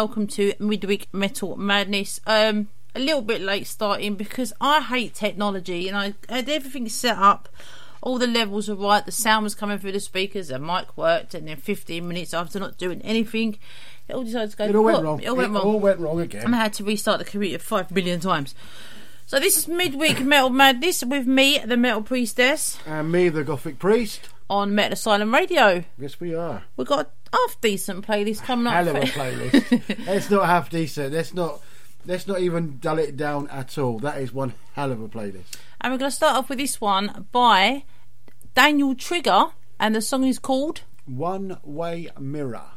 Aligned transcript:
Good 0.00 0.04
evening 0.04 0.16
and 0.16 0.26
welcome 0.26 0.58
to 0.58 0.64
Midweek 0.64 1.08
Metal 1.12 1.56
Madness. 1.58 2.20
Um, 2.26 2.68
a 2.94 2.98
little 3.00 3.20
bit 3.20 3.42
late 3.42 3.66
starting 3.66 4.14
because 4.14 4.50
I 4.58 4.80
hate 4.80 5.12
technology 5.14 5.88
and 5.88 5.96
I 5.96 6.14
had 6.32 6.48
everything 6.48 6.88
set 6.88 7.18
up. 7.18 7.50
All 8.00 8.16
the 8.18 8.26
levels 8.26 8.68
were 8.70 8.76
right, 8.76 9.04
the 9.04 9.12
sound 9.12 9.44
was 9.44 9.54
coming 9.54 9.78
through 9.78 9.92
the 9.92 10.00
speakers, 10.00 10.48
the 10.48 10.58
mic 10.58 10.96
worked, 10.96 11.34
and 11.34 11.46
then 11.46 11.58
15 11.58 12.08
minutes 12.08 12.32
after 12.32 12.58
not 12.58 12.78
doing 12.78 13.02
anything, 13.02 13.58
it 14.08 14.14
all 14.14 14.24
decided 14.24 14.52
to 14.52 14.56
go 14.56 14.64
It 14.64 14.74
all 14.74 14.84
went 14.84 15.02
wrong. 15.04 15.20
It 15.20 15.28
all 15.28 15.36
went 15.36 15.50
It 15.50 15.54
wrong. 15.54 15.64
all 15.66 15.80
went 15.80 16.00
wrong 16.00 16.20
again. 16.20 16.44
and 16.46 16.54
I 16.56 16.58
had 16.62 16.72
to 16.74 16.84
restart 16.84 17.18
the 17.18 17.26
computer 17.26 17.58
five 17.62 17.90
million 17.90 18.20
times. 18.20 18.54
So 19.26 19.38
this 19.38 19.58
is 19.58 19.68
Midweek 19.68 20.20
Metal 20.24 20.48
Madness 20.48 21.04
with 21.04 21.26
me, 21.26 21.58
the 21.58 21.76
Metal 21.76 22.00
Priestess, 22.02 22.78
And 22.86 23.12
me, 23.12 23.28
the 23.28 23.44
Gothic 23.44 23.78
Priest. 23.78 24.30
on 24.48 24.74
Metal 24.74 24.94
Asylum 24.94 25.34
Radio. 25.34 25.84
Yes, 25.98 26.18
we 26.18 26.34
are. 26.34 26.62
We've 26.78 26.86
got 26.86 27.10
half 27.32 27.60
decent 27.60 28.06
playlist 28.06 28.42
coming 28.42 28.66
up. 28.66 28.74
Hell 28.74 28.88
of 28.88 28.96
a 28.96 29.00
playlist. 29.06 30.06
Let's 30.06 30.30
not 30.30 30.46
half 30.46 30.70
decent. 30.70 31.12
Let's 31.12 31.34
not. 31.34 31.60
Let's 32.06 32.26
not 32.26 32.40
even 32.40 32.78
dull 32.78 32.98
it 32.98 33.16
down 33.16 33.48
at 33.48 33.76
all. 33.76 33.98
That 33.98 34.22
is 34.22 34.32
one 34.32 34.54
hell 34.72 34.90
of 34.90 35.02
a 35.02 35.08
playlist. 35.08 35.56
And 35.82 35.92
we're 35.92 35.98
going 35.98 36.10
to 36.10 36.16
start 36.16 36.34
off 36.34 36.48
with 36.48 36.58
this 36.58 36.80
one 36.80 37.26
by 37.30 37.84
Daniel 38.54 38.94
Trigger, 38.94 39.46
and 39.78 39.94
the 39.94 40.00
song 40.00 40.24
is 40.24 40.38
called 40.38 40.80
One 41.04 41.58
Way 41.62 42.08
Mirror. 42.18 42.62
The 42.62 42.66
one-way 42.66 42.68
mirror 42.68 42.70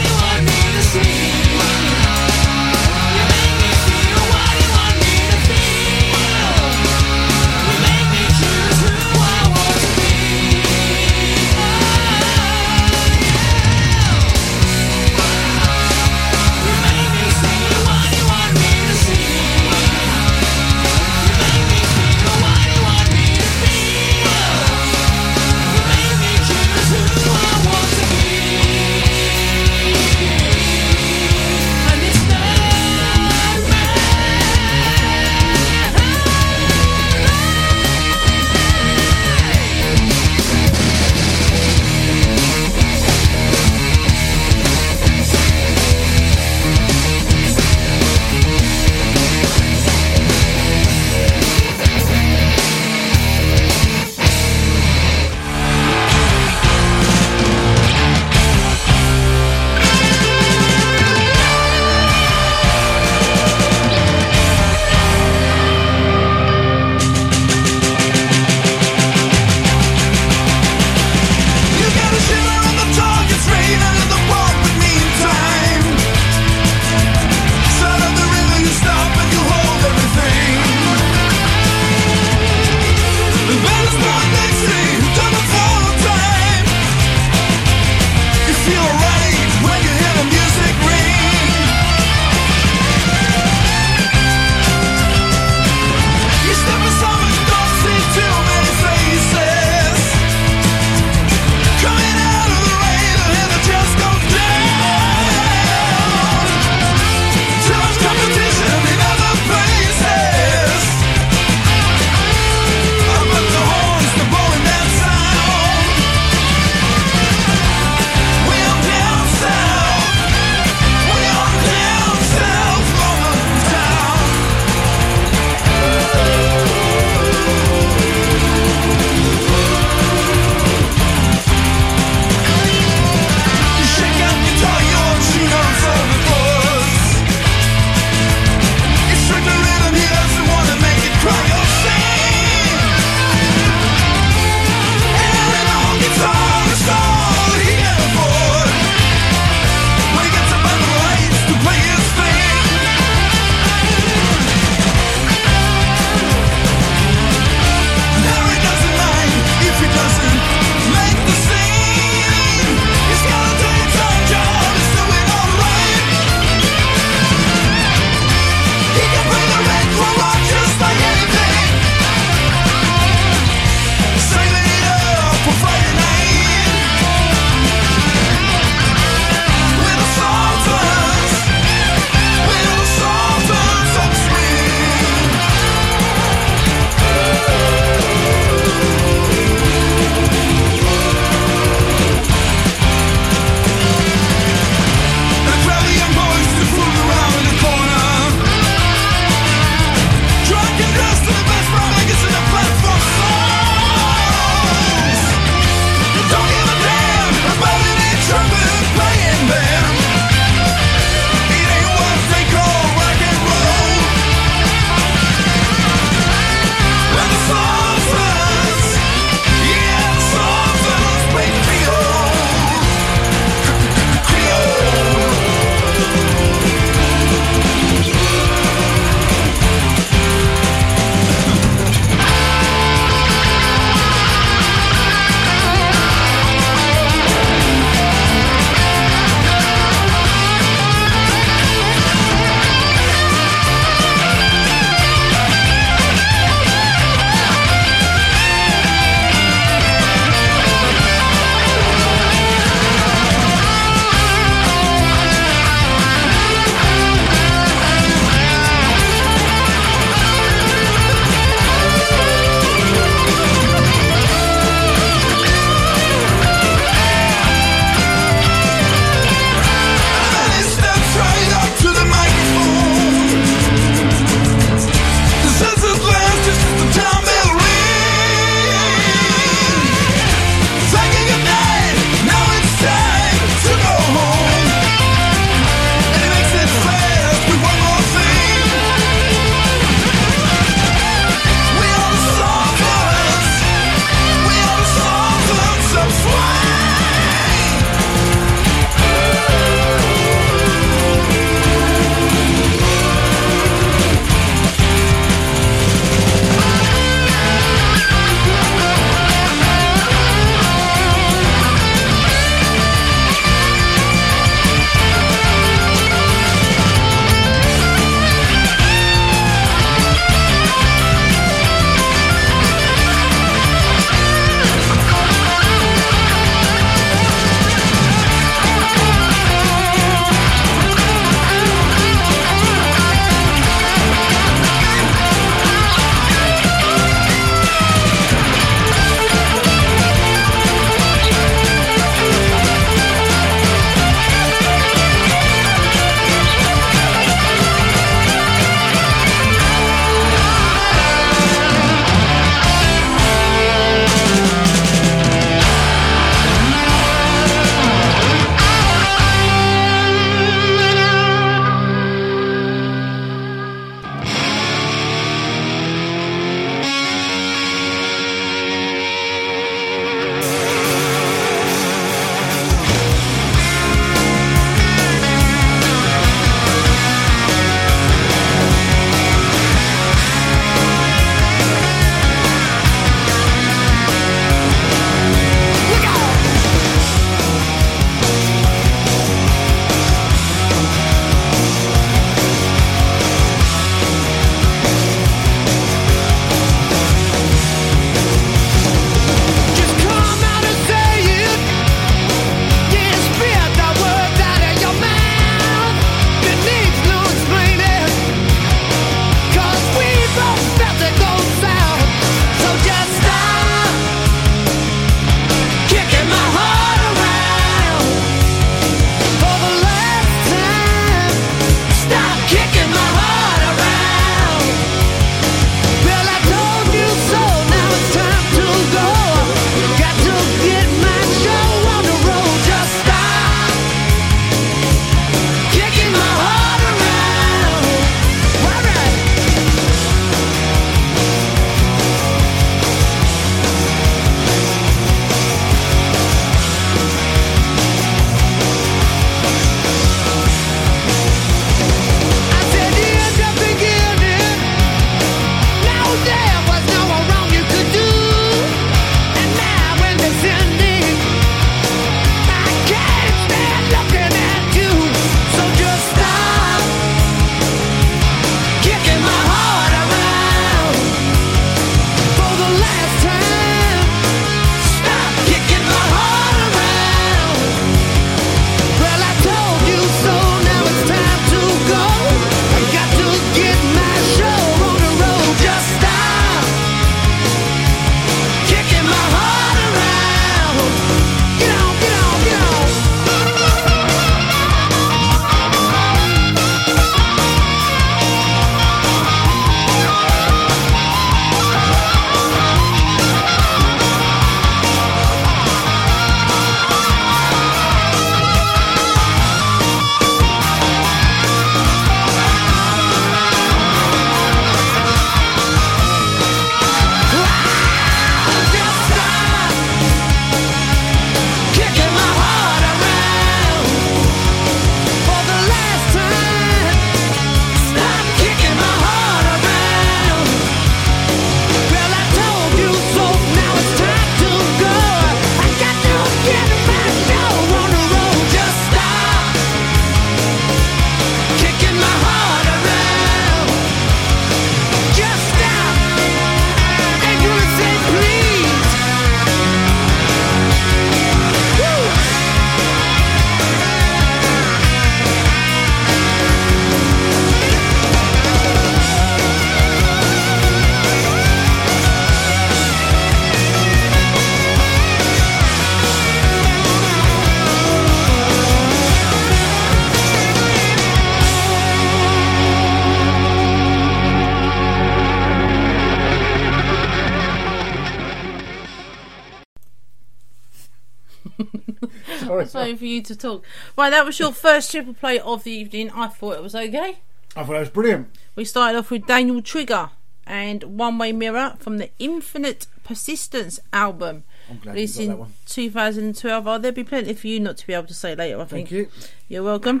Sorry 582.88 582.96
for 582.96 583.04
you 583.04 583.22
to 583.22 583.36
talk. 583.36 583.64
Right, 583.98 584.08
that 584.08 584.24
was 584.24 584.38
your 584.38 584.50
first 584.50 584.90
triple 584.90 585.12
play 585.12 585.38
of 585.38 585.62
the 585.62 585.70
evening. 585.72 586.10
I 586.12 586.28
thought 586.28 586.56
it 586.56 586.62
was 586.62 586.74
okay. 586.74 587.18
I 587.54 587.62
thought 587.62 587.76
it 587.76 587.80
was 587.80 587.90
brilliant. 587.90 588.34
We 588.56 588.64
started 588.64 588.96
off 588.96 589.10
with 589.10 589.26
Daniel 589.26 589.60
Trigger 589.60 590.08
and 590.46 590.82
One 590.84 591.18
Way 591.18 591.32
Mirror 591.32 591.74
from 591.78 591.98
the 591.98 592.08
Infinite 592.18 592.86
Persistence 593.04 593.78
album. 593.92 594.44
I'm 594.70 594.78
glad 594.78 594.94
Released 594.94 595.20
you 595.20 595.26
got 595.26 595.32
that 595.32 595.34
in 595.34 595.40
one. 595.40 595.52
2012. 595.66 596.66
Oh, 596.66 596.78
there'll 596.78 596.94
be 596.94 597.04
plenty 597.04 597.34
for 597.34 597.46
you 597.46 597.60
not 597.60 597.76
to 597.76 597.86
be 597.86 597.92
able 597.92 598.06
to 598.06 598.14
say 598.14 598.34
later, 598.34 598.58
I 598.58 598.64
think. 598.64 598.88
Thank 598.88 598.90
you. 598.90 599.08
You're 599.48 599.64
welcome. 599.64 600.00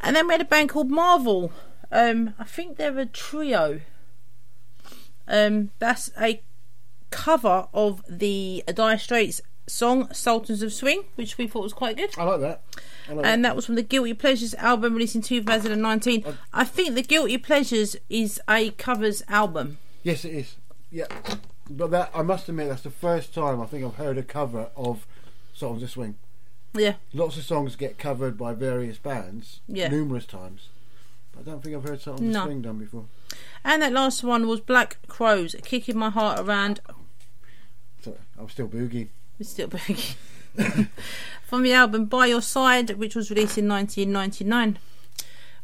And 0.00 0.16
then 0.16 0.26
we 0.26 0.32
had 0.32 0.40
a 0.40 0.46
band 0.46 0.70
called 0.70 0.90
Marvel. 0.90 1.52
Um, 1.92 2.32
I 2.38 2.44
think 2.44 2.78
they're 2.78 2.98
a 2.98 3.04
trio. 3.04 3.82
Um, 5.28 5.70
that's 5.80 6.10
a 6.18 6.42
cover 7.10 7.68
of 7.74 8.02
the 8.08 8.64
Dire 8.72 8.98
Straits 8.98 9.42
song 9.66 10.12
Sultans 10.12 10.62
of 10.62 10.72
Swing, 10.72 11.04
which 11.16 11.38
we 11.38 11.46
thought 11.46 11.62
was 11.62 11.72
quite 11.72 11.96
good. 11.96 12.10
I 12.18 12.24
like 12.24 12.40
that. 12.40 12.62
I 13.08 13.12
like 13.14 13.26
And 13.26 13.44
that 13.44 13.56
was 13.56 13.66
from 13.66 13.74
the 13.76 13.82
Guilty 13.82 14.14
Pleasures 14.14 14.54
album 14.54 14.94
released 14.94 15.14
in 15.14 15.22
2019. 15.22 16.24
I 16.52 16.64
think 16.64 16.94
the 16.94 17.02
Guilty 17.02 17.38
Pleasures 17.38 17.96
is 18.08 18.40
a 18.48 18.70
covers 18.72 19.22
album. 19.28 19.78
Yes, 20.02 20.24
it 20.24 20.32
is. 20.34 20.56
Yeah, 20.90 21.06
but 21.68 21.90
that 21.90 22.10
I 22.14 22.22
must 22.22 22.48
admit 22.48 22.68
that's 22.68 22.82
the 22.82 22.90
first 22.90 23.34
time 23.34 23.60
I 23.60 23.66
think 23.66 23.84
I've 23.84 23.96
heard 23.96 24.18
a 24.18 24.22
cover 24.22 24.68
of 24.76 25.06
Songs 25.54 25.82
of 25.82 25.90
Swing. 25.90 26.16
Yeah, 26.76 26.94
Lots 27.12 27.36
of 27.36 27.44
songs 27.44 27.76
get 27.76 27.98
covered 27.98 28.36
by 28.36 28.52
various 28.52 28.98
bands 28.98 29.60
Yeah. 29.68 29.88
numerous 29.88 30.26
times. 30.26 30.68
But 31.32 31.40
I 31.40 31.50
don't 31.50 31.62
think 31.62 31.74
I've 31.76 31.84
heard 31.84 32.00
Songs 32.00 32.20
No. 32.20 32.40
of 32.40 32.44
Swing 32.46 32.62
done 32.62 32.78
before. 32.78 33.06
and 33.64 33.80
that 33.82 33.92
last 33.92 34.22
one 34.24 34.46
was 34.46 34.60
Black 34.60 34.98
Crowes, 35.08 35.54
kicking 35.64 35.96
my 35.96 36.10
heart 36.10 36.38
around 36.40 36.80
Sorry, 38.02 38.16
I'm 38.38 38.48
still 38.48 38.68
boogie. 38.68 39.08
It's 39.38 39.50
still 39.50 39.68
big. 39.68 39.98
From 41.42 41.62
the 41.62 41.72
album 41.72 42.06
By 42.06 42.26
Your 42.26 42.42
Side, 42.42 42.90
which 42.90 43.14
was 43.14 43.30
released 43.30 43.58
in 43.58 43.68
1999. 43.68 44.78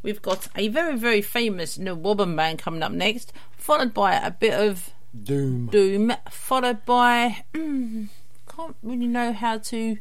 We've 0.02 0.22
got 0.22 0.48
a 0.56 0.68
very, 0.68 0.96
very 0.96 1.22
famous 1.22 1.78
New 1.78 1.94
Wobbin 1.94 2.34
band 2.36 2.58
coming 2.58 2.82
up 2.82 2.92
next, 2.92 3.32
followed 3.56 3.92
by 3.94 4.14
a 4.14 4.30
bit 4.30 4.54
of 4.54 4.90
Doom. 5.24 5.66
Doom, 5.66 6.12
followed 6.30 6.84
by. 6.86 7.44
Mm, 7.54 8.08
can't 8.48 8.76
really 8.82 9.06
know 9.06 9.32
how 9.32 9.58
to 9.58 9.98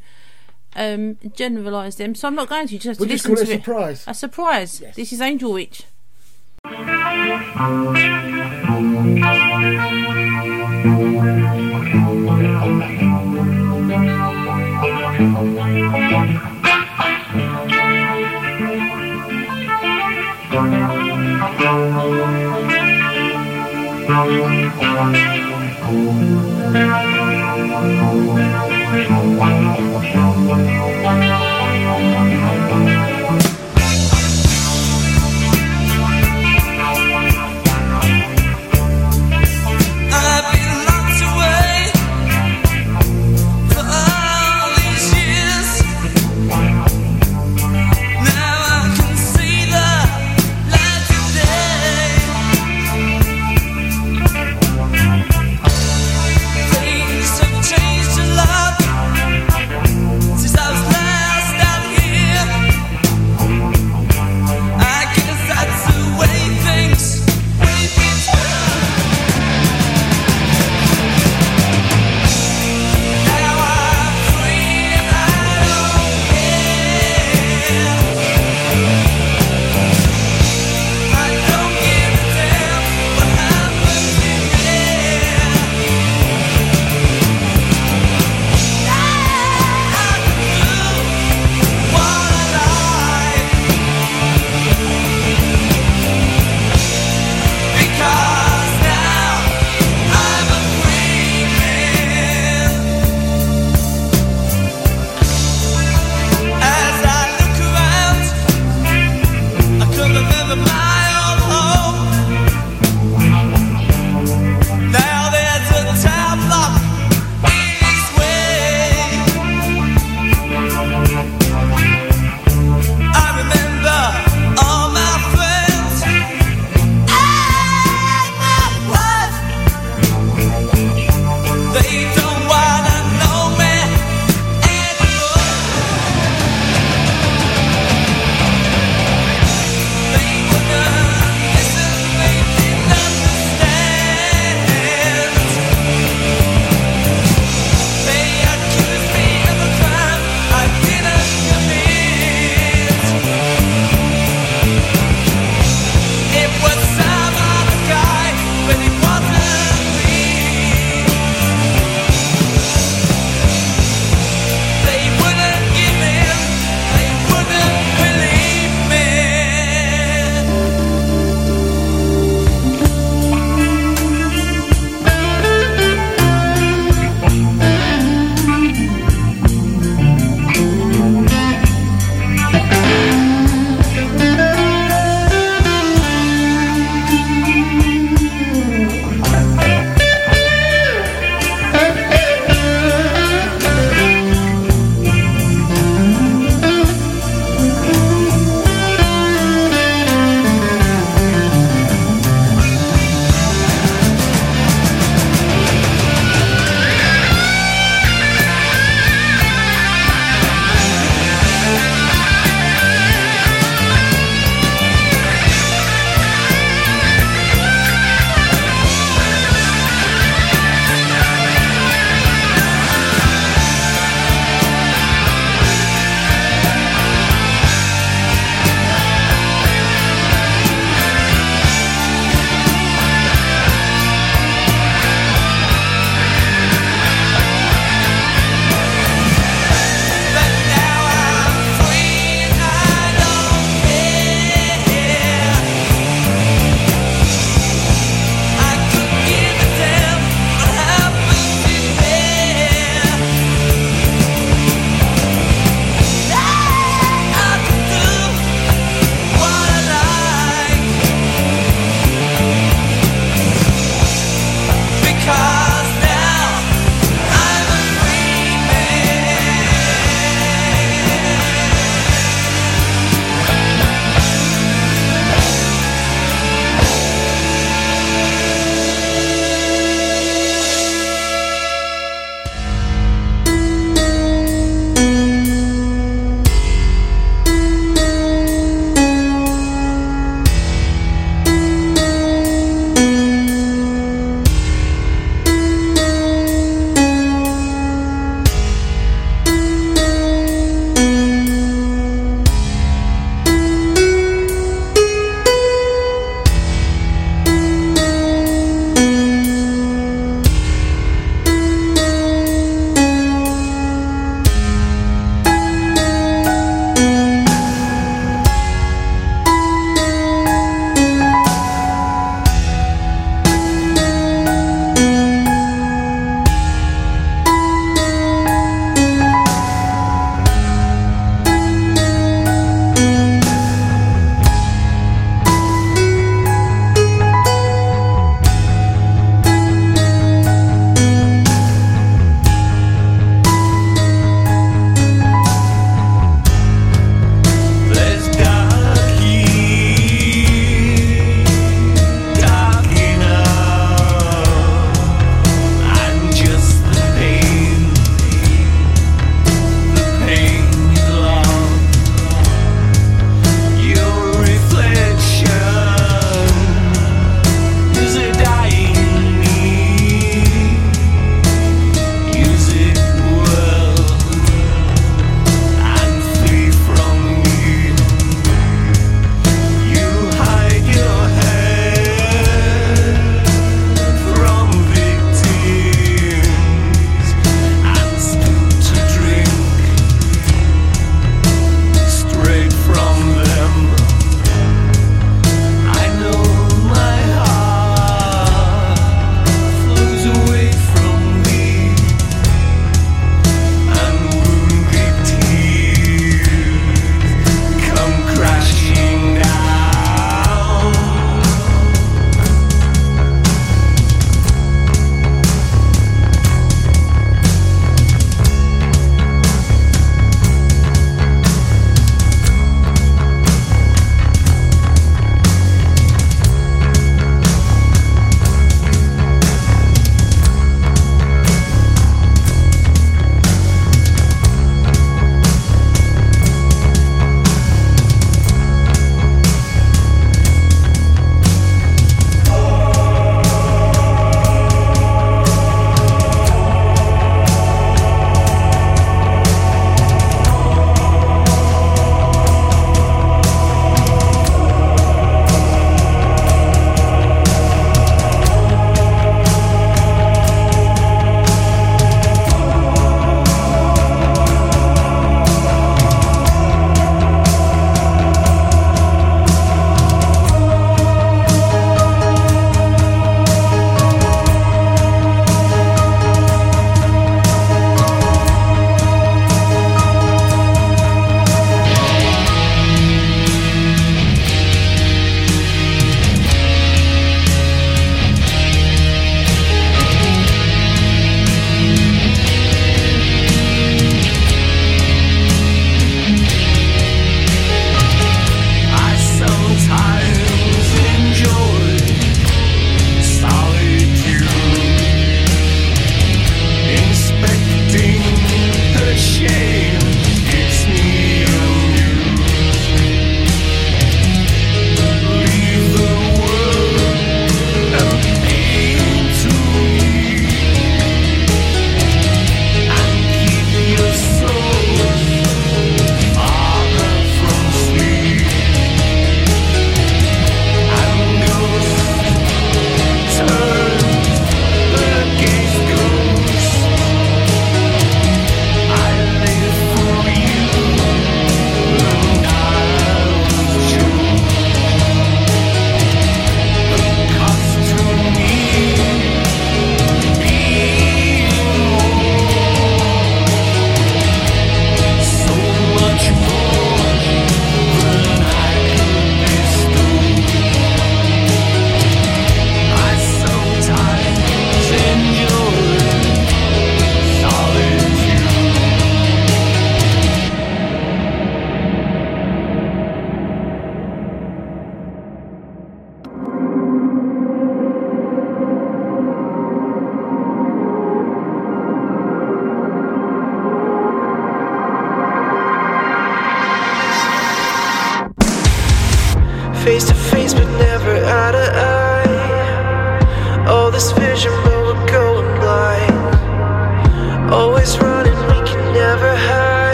um, 0.76 1.18
generalise 1.36 1.96
them, 1.96 2.16
so 2.16 2.28
I'm 2.28 2.36
not 2.36 2.48
going 2.50 2.68
to. 2.68 2.74
You 2.74 2.80
just 2.80 2.88
have 2.88 2.98
to 2.98 3.02
We'll 3.02 3.10
just 3.10 3.28
listen 3.28 3.36
call 3.36 3.44
it 3.44 3.46
to 3.48 3.52
a 3.52 3.56
it. 3.56 3.60
surprise. 3.64 4.04
A 4.08 4.14
surprise. 4.14 4.82
Yes. 4.82 4.96
This 4.96 5.12
is 5.14 5.22
Angel 5.22 5.52
Witch. 5.52 5.84
I've 15.22 15.50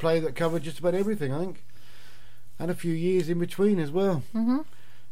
play 0.00 0.18
that 0.18 0.34
covered 0.34 0.62
just 0.62 0.78
about 0.78 0.94
everything, 0.94 1.32
I 1.32 1.38
think, 1.38 1.64
and 2.58 2.70
a 2.70 2.74
few 2.74 2.92
years 2.92 3.28
in 3.28 3.38
between 3.38 3.78
as 3.78 3.90
well. 3.90 4.22
Mm-hmm. 4.34 4.60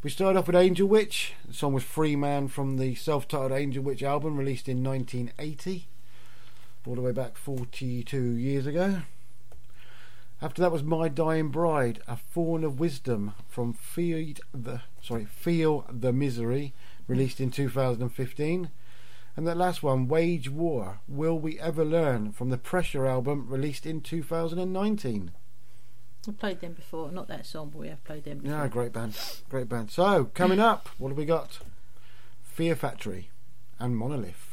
We 0.02 0.10
started 0.10 0.38
off 0.38 0.46
with 0.46 0.56
Angel 0.56 0.88
Witch. 0.88 1.34
The 1.46 1.54
song 1.54 1.74
was 1.74 1.84
Free 1.84 2.16
Man 2.16 2.48
from 2.48 2.78
the 2.78 2.94
self 2.94 3.28
titled 3.28 3.52
Angel 3.52 3.82
Witch 3.82 4.02
album 4.02 4.36
released 4.36 4.68
in 4.68 4.82
1980, 4.82 5.88
all 6.86 6.94
the 6.94 7.02
way 7.02 7.12
back 7.12 7.36
42 7.36 8.18
years 8.18 8.66
ago. 8.66 9.02
After 10.40 10.62
that 10.62 10.72
was 10.72 10.84
My 10.84 11.08
Dying 11.08 11.48
Bride, 11.48 12.00
A 12.06 12.16
Thorn 12.16 12.62
of 12.64 12.78
Wisdom 12.78 13.34
from 13.48 13.72
Feel 13.72 14.34
the, 14.54 14.82
sorry, 15.02 15.24
Feel 15.24 15.84
the 15.90 16.12
Misery, 16.12 16.72
released 17.08 17.40
in 17.40 17.50
2015. 17.50 18.70
And 19.38 19.46
the 19.46 19.54
last 19.54 19.84
one, 19.84 20.08
Wage 20.08 20.50
War 20.50 20.98
Will 21.06 21.38
We 21.38 21.60
Ever 21.60 21.84
Learn 21.84 22.32
from 22.32 22.50
the 22.50 22.58
Pressure 22.58 23.06
album 23.06 23.46
released 23.48 23.86
in 23.86 24.00
2019. 24.00 25.30
We 26.26 26.32
played 26.32 26.60
them 26.60 26.72
before, 26.72 27.12
not 27.12 27.28
that 27.28 27.46
song, 27.46 27.70
but 27.72 27.78
we 27.78 27.86
have 27.86 28.02
played 28.02 28.24
them 28.24 28.38
before. 28.38 28.58
Yeah, 28.58 28.66
great 28.66 28.92
band. 28.92 29.16
Great 29.48 29.68
band. 29.68 29.92
So, 29.92 30.24
coming 30.24 30.58
up, 30.58 30.88
what 30.98 31.10
have 31.10 31.16
we 31.16 31.24
got? 31.24 31.60
Fear 32.42 32.74
Factory 32.74 33.30
and 33.78 33.96
Monolith. 33.96 34.47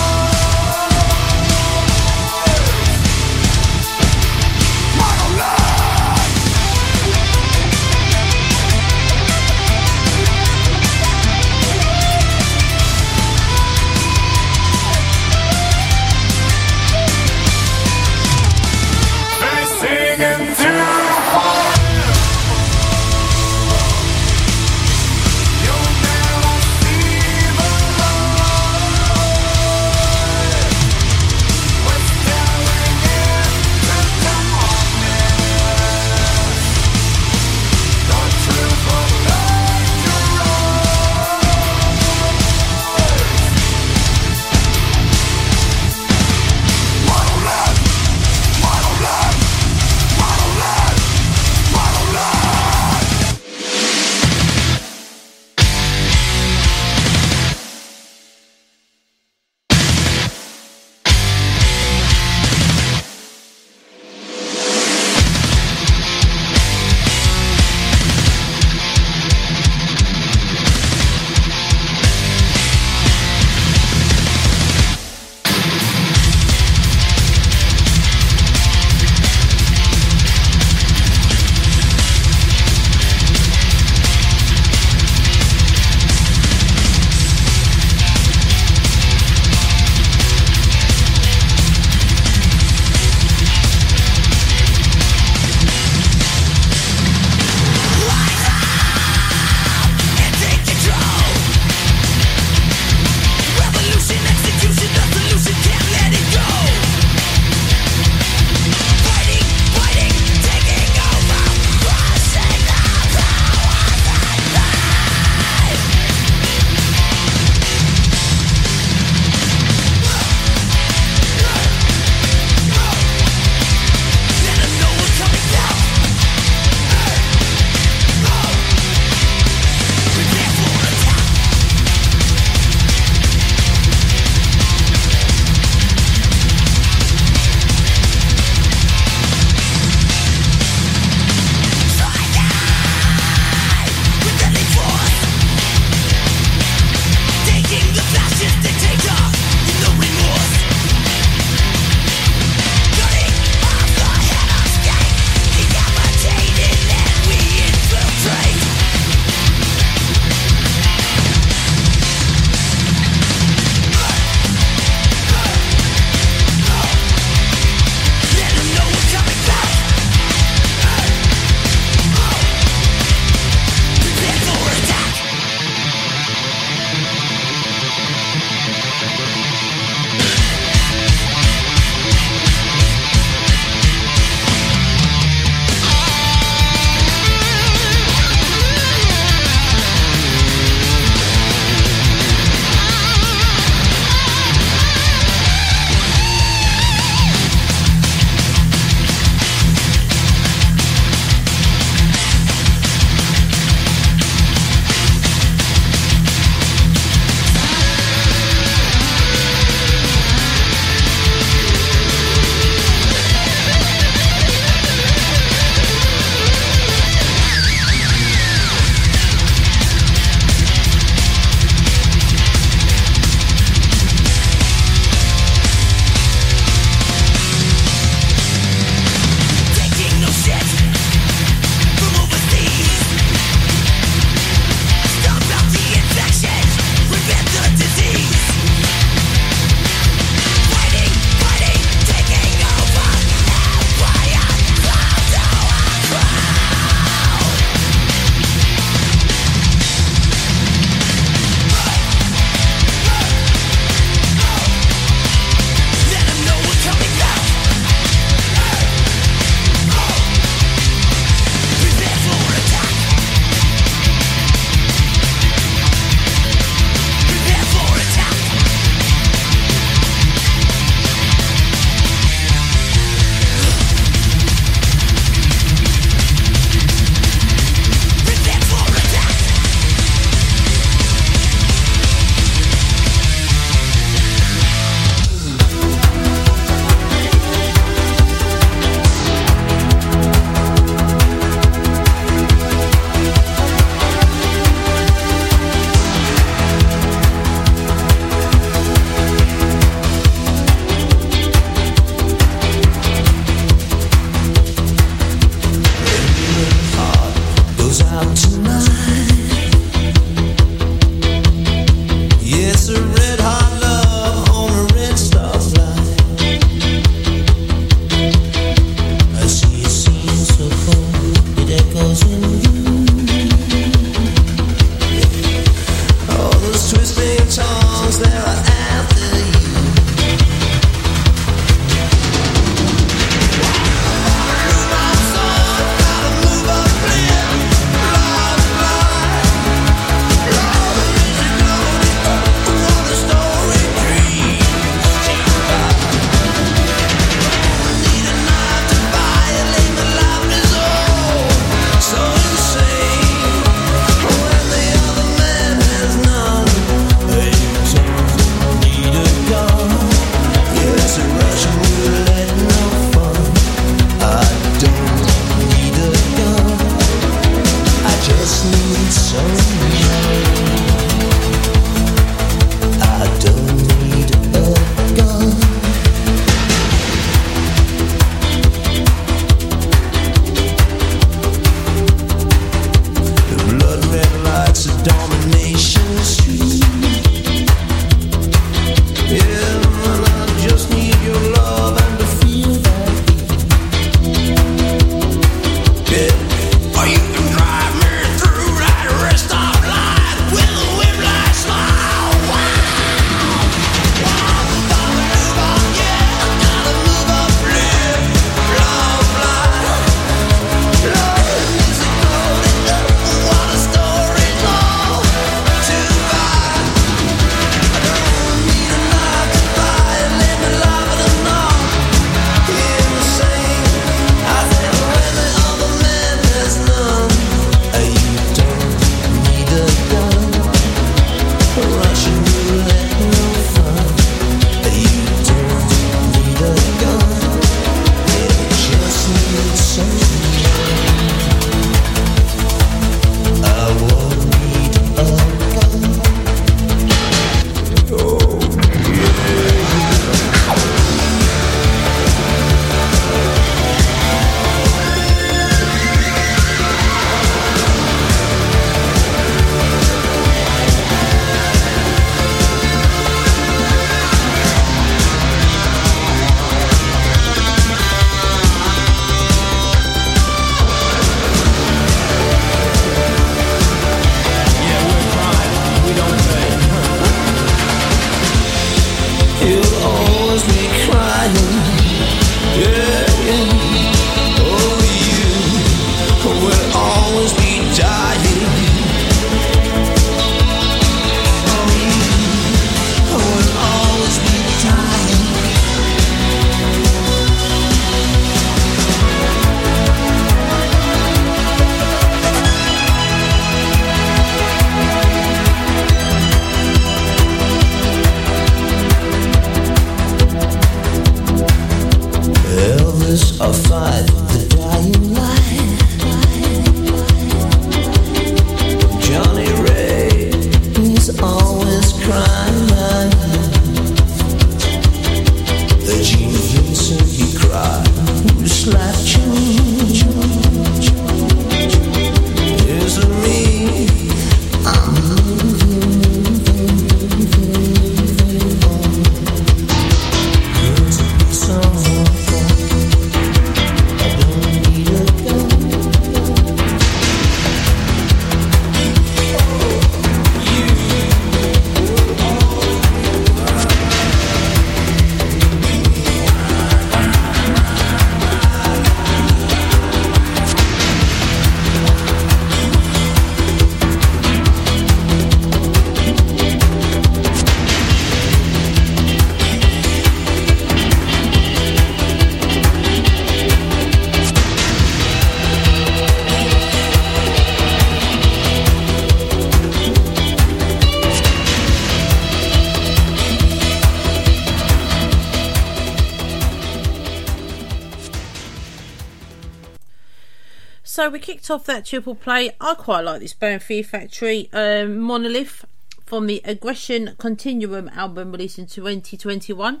So 591.22 591.30
we 591.30 591.38
kicked 591.38 591.70
off 591.70 591.84
that 591.84 592.04
triple 592.04 592.34
play. 592.34 592.72
I 592.80 592.94
quite 592.94 593.20
like 593.20 593.40
this 593.40 593.54
band 593.54 593.84
Fear 593.84 594.02
Factory, 594.02 594.68
um, 594.72 595.20
Monolith 595.20 595.84
from 596.26 596.48
the 596.48 596.60
Aggression 596.64 597.36
Continuum 597.38 598.08
album 598.08 598.50
released 598.50 598.76
in 598.76 598.86
2021. 598.86 600.00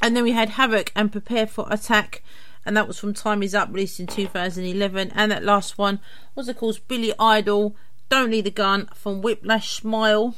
And 0.00 0.16
then 0.16 0.24
we 0.24 0.32
had 0.32 0.52
Havok 0.52 0.88
and 0.96 1.12
Prepare 1.12 1.46
for 1.46 1.66
Attack, 1.70 2.22
and 2.64 2.74
that 2.78 2.88
was 2.88 2.98
from 2.98 3.12
Time 3.12 3.42
Is 3.42 3.54
Up, 3.54 3.68
released 3.70 4.00
in 4.00 4.06
2011. 4.06 5.12
And 5.14 5.30
that 5.30 5.44
last 5.44 5.76
one 5.76 6.00
was, 6.34 6.48
of 6.48 6.56
course, 6.56 6.78
Billy 6.78 7.12
Idol, 7.18 7.76
Don't 8.08 8.30
Need 8.30 8.46
the 8.46 8.50
Gun 8.50 8.88
from 8.94 9.20
Whiplash 9.20 9.72
Smile, 9.72 10.34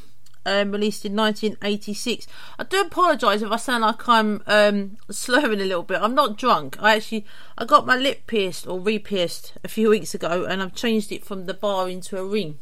um, 0.50 0.72
released 0.72 1.04
in 1.04 1.14
1986. 1.14 2.26
I 2.58 2.64
do 2.64 2.80
apologise 2.80 3.40
if 3.40 3.50
I 3.50 3.56
sound 3.56 3.82
like 3.82 4.08
I'm 4.08 4.42
um, 4.46 4.96
slurring 5.10 5.60
a 5.60 5.64
little 5.64 5.84
bit. 5.84 6.00
I'm 6.02 6.14
not 6.14 6.36
drunk. 6.36 6.76
I 6.80 6.96
actually 6.96 7.24
I 7.56 7.64
got 7.64 7.86
my 7.86 7.96
lip 7.96 8.26
pierced 8.26 8.66
or 8.66 8.80
re-pierced 8.80 9.54
a 9.62 9.68
few 9.68 9.90
weeks 9.90 10.14
ago, 10.14 10.44
and 10.44 10.60
I've 10.60 10.74
changed 10.74 11.12
it 11.12 11.24
from 11.24 11.46
the 11.46 11.54
bar 11.54 11.88
into 11.88 12.18
a 12.18 12.24
ring 12.24 12.58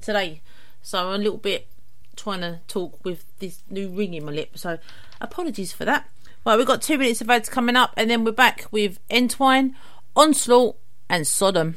today. 0.00 0.40
So 0.82 0.98
I'm 0.98 1.20
a 1.20 1.24
little 1.24 1.38
bit 1.38 1.68
trying 2.16 2.40
to 2.40 2.60
talk 2.66 3.04
with 3.04 3.24
this 3.38 3.62
new 3.68 3.90
ring 3.90 4.14
in 4.14 4.24
my 4.24 4.32
lip. 4.32 4.56
So 4.56 4.78
apologies 5.20 5.72
for 5.72 5.84
that. 5.84 6.08
Right, 6.46 6.56
we've 6.56 6.66
got 6.66 6.80
two 6.80 6.96
minutes 6.96 7.20
of 7.20 7.28
ads 7.28 7.50
coming 7.50 7.76
up, 7.76 7.92
and 7.96 8.08
then 8.08 8.24
we're 8.24 8.32
back 8.32 8.66
with 8.70 8.98
Entwine, 9.10 9.76
Onslaught, 10.16 10.76
and 11.10 11.26
Sodom. 11.26 11.76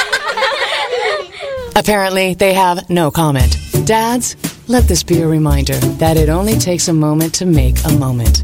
Apparently, 1.75 2.33
they 2.33 2.53
have 2.53 2.89
no 2.89 3.11
comment. 3.11 3.57
Dads, 3.85 4.35
let 4.67 4.87
this 4.87 5.03
be 5.03 5.21
a 5.21 5.27
reminder 5.27 5.75
that 5.99 6.17
it 6.17 6.29
only 6.29 6.57
takes 6.57 6.87
a 6.87 6.93
moment 6.93 7.33
to 7.35 7.45
make 7.45 7.75
a 7.85 7.93
moment. 7.93 8.43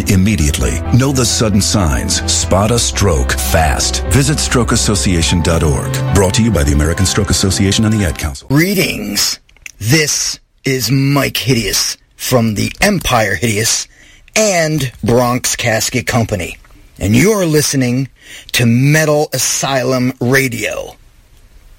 immediately. 0.00 0.80
Know 0.96 1.12
the 1.12 1.24
sudden 1.24 1.60
signs. 1.60 2.22
Spot 2.32 2.70
a 2.70 2.78
stroke 2.78 3.32
fast. 3.32 4.02
Visit 4.06 4.38
strokeassociation.org. 4.38 6.14
Brought 6.14 6.34
to 6.34 6.42
you 6.42 6.50
by 6.50 6.64
the 6.64 6.72
American 6.72 7.06
Stroke 7.06 7.30
Association 7.30 7.84
and 7.84 7.92
the 7.92 8.04
Ad 8.04 8.18
Council. 8.18 8.48
Greetings. 8.48 9.38
This 9.78 10.40
is 10.64 10.90
Mike 10.90 11.36
Hideous 11.36 11.96
from 12.16 12.54
the 12.54 12.72
Empire 12.80 13.34
Hideous 13.34 13.88
and 14.36 14.92
Bronx 15.02 15.56
Casket 15.56 16.06
Company. 16.06 16.56
And 16.98 17.16
you're 17.16 17.46
listening 17.46 18.08
to 18.52 18.64
Metal 18.64 19.28
Asylum 19.32 20.12
Radio. 20.20 20.96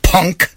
Punk. 0.01 0.49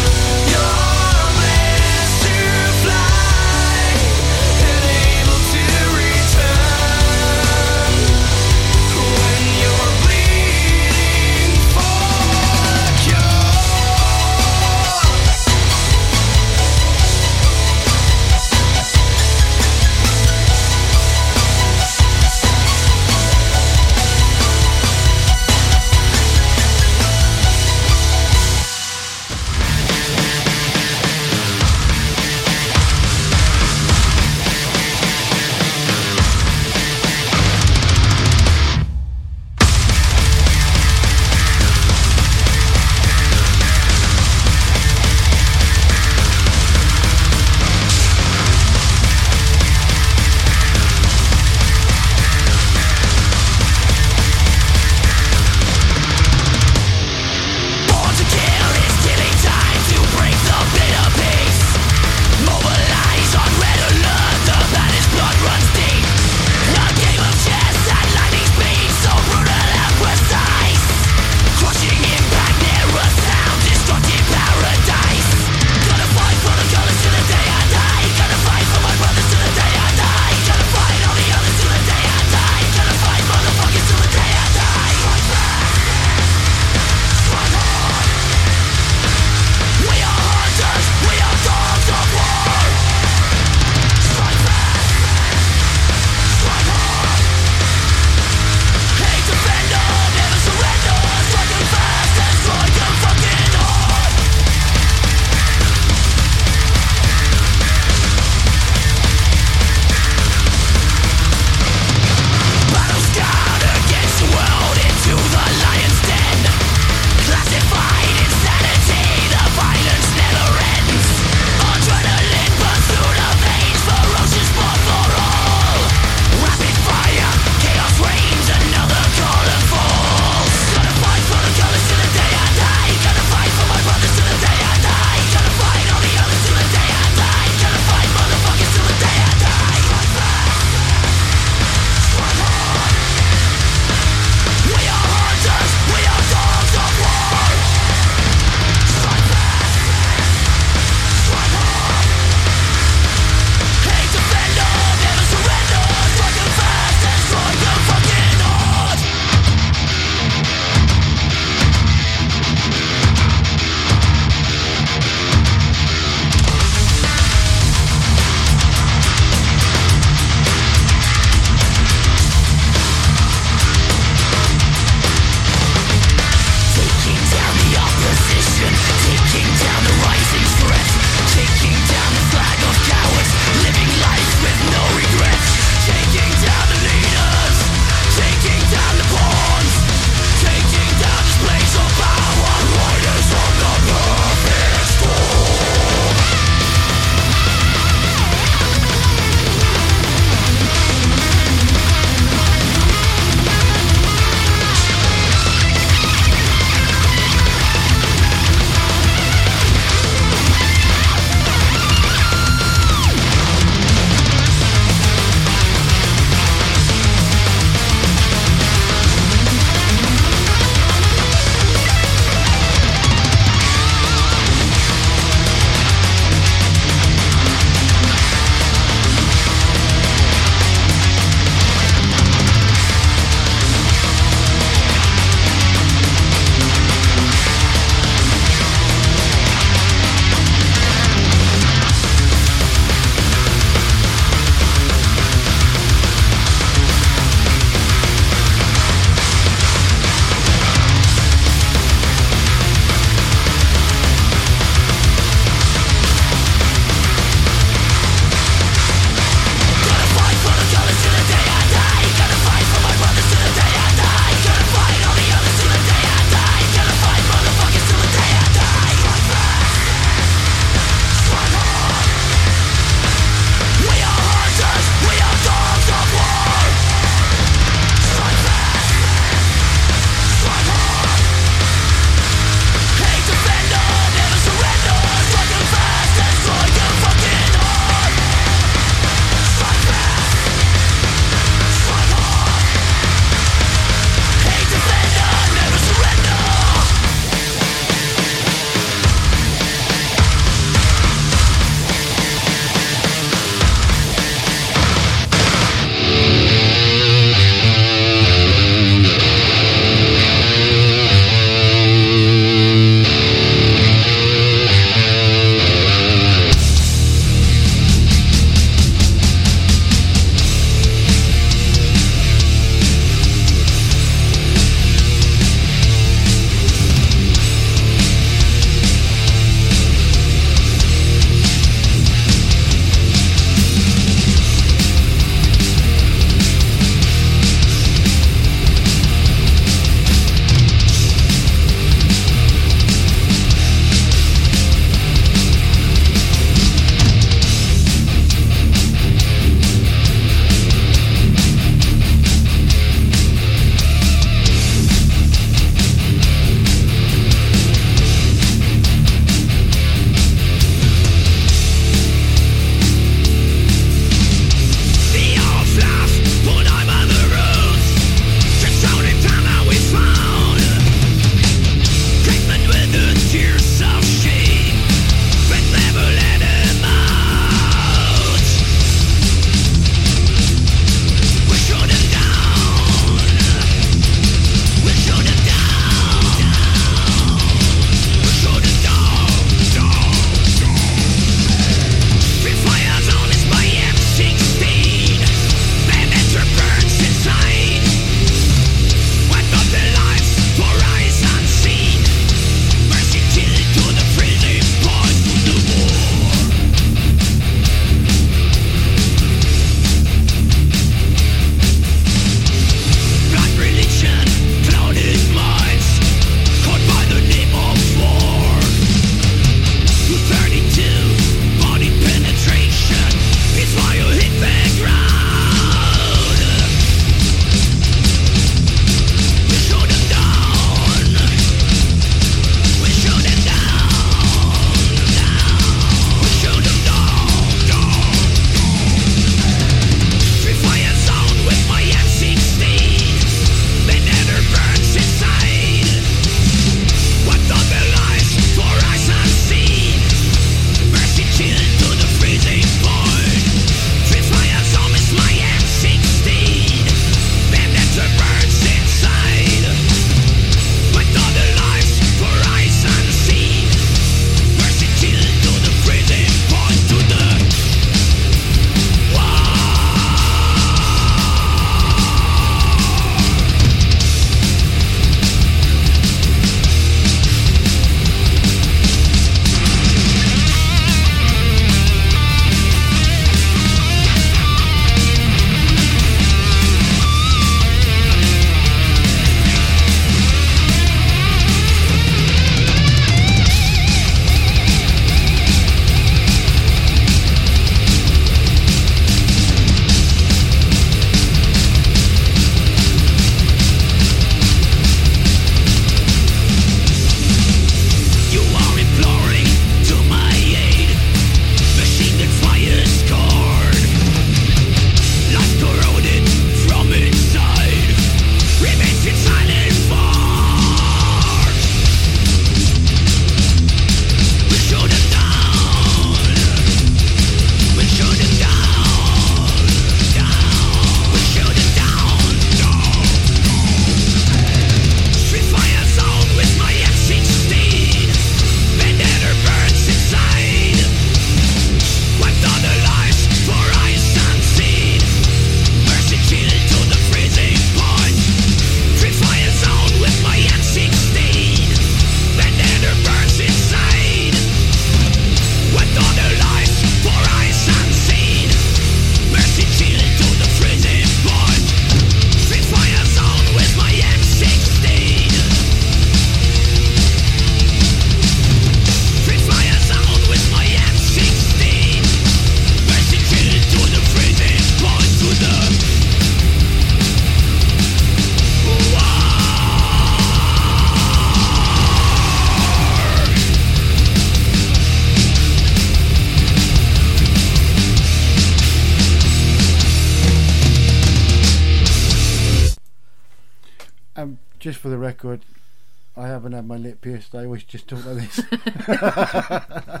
Just 595.32 595.42
for 595.44 596.20
the 596.20 596.22
record, 596.22 596.26
I 596.26 596.28
haven't 596.28 596.52
had 596.52 596.66
my 596.66 596.76
lip 596.76 597.00
pierced. 597.00 597.34
I 597.34 597.44
always 597.44 597.64
just 597.64 597.88
talk 597.88 598.04
like 598.04 598.16
this. 598.16 598.40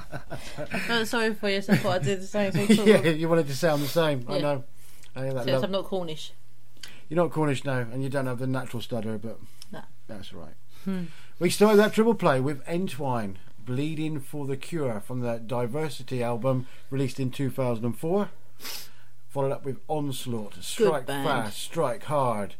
Oh, 0.90 1.04
sorry 1.04 1.34
for 1.34 1.48
you. 1.48 1.60
So 1.62 1.72
I 1.72 1.76
thought 1.76 1.94
I'd 1.96 2.02
do 2.04 2.16
the 2.16 2.26
same 2.26 2.52
thing. 2.52 2.74
Sort 2.74 2.86
yeah, 2.88 2.96
of. 2.96 3.18
you 3.18 3.28
wanted 3.28 3.46
to 3.48 3.56
sound 3.56 3.82
the 3.82 3.88
same. 3.88 4.24
I 4.28 4.38
know. 4.38 4.64
I 5.16 5.24
hear 5.24 5.34
that. 5.34 5.46
Love- 5.46 5.64
I'm 5.64 5.70
not 5.72 5.84
Cornish. 5.84 6.32
You're 7.08 7.16
not 7.16 7.30
Cornish 7.32 7.64
now, 7.64 7.78
and 7.78 8.02
you 8.02 8.08
don't 8.08 8.26
have 8.26 8.38
the 8.38 8.46
natural 8.46 8.80
stutter, 8.82 9.18
but 9.18 9.38
No. 9.72 9.80
that's 10.06 10.32
right. 10.32 10.54
Hmm. 10.84 11.04
We 11.38 11.50
started 11.50 11.76
that 11.78 11.92
triple 11.94 12.14
play 12.14 12.40
with 12.40 12.62
Entwine, 12.68 13.38
Bleeding 13.64 14.20
for 14.20 14.46
the 14.46 14.56
Cure 14.56 15.00
from 15.00 15.20
the 15.20 15.38
Diversity 15.38 16.22
album 16.22 16.66
released 16.90 17.18
in 17.20 17.30
2004. 17.30 18.28
Followed 19.28 19.52
up 19.52 19.64
with 19.64 19.78
Onslaught, 19.88 20.62
Strike. 20.62 21.06
Fast, 21.06 21.58
Strike 21.58 22.04
Hard 22.04 22.54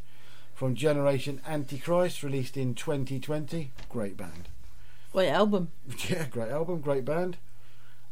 from 0.55 0.75
Generation 0.75 1.41
Antichrist 1.47 2.23
released 2.23 2.57
in 2.57 2.75
2020. 2.75 3.71
Great 3.89 4.17
band. 4.17 4.49
Wait, 5.13 5.29
album. 5.29 5.69
Yeah, 6.09 6.27
great 6.27 6.51
album, 6.51 6.81
great 6.81 7.05
band. 7.05 7.37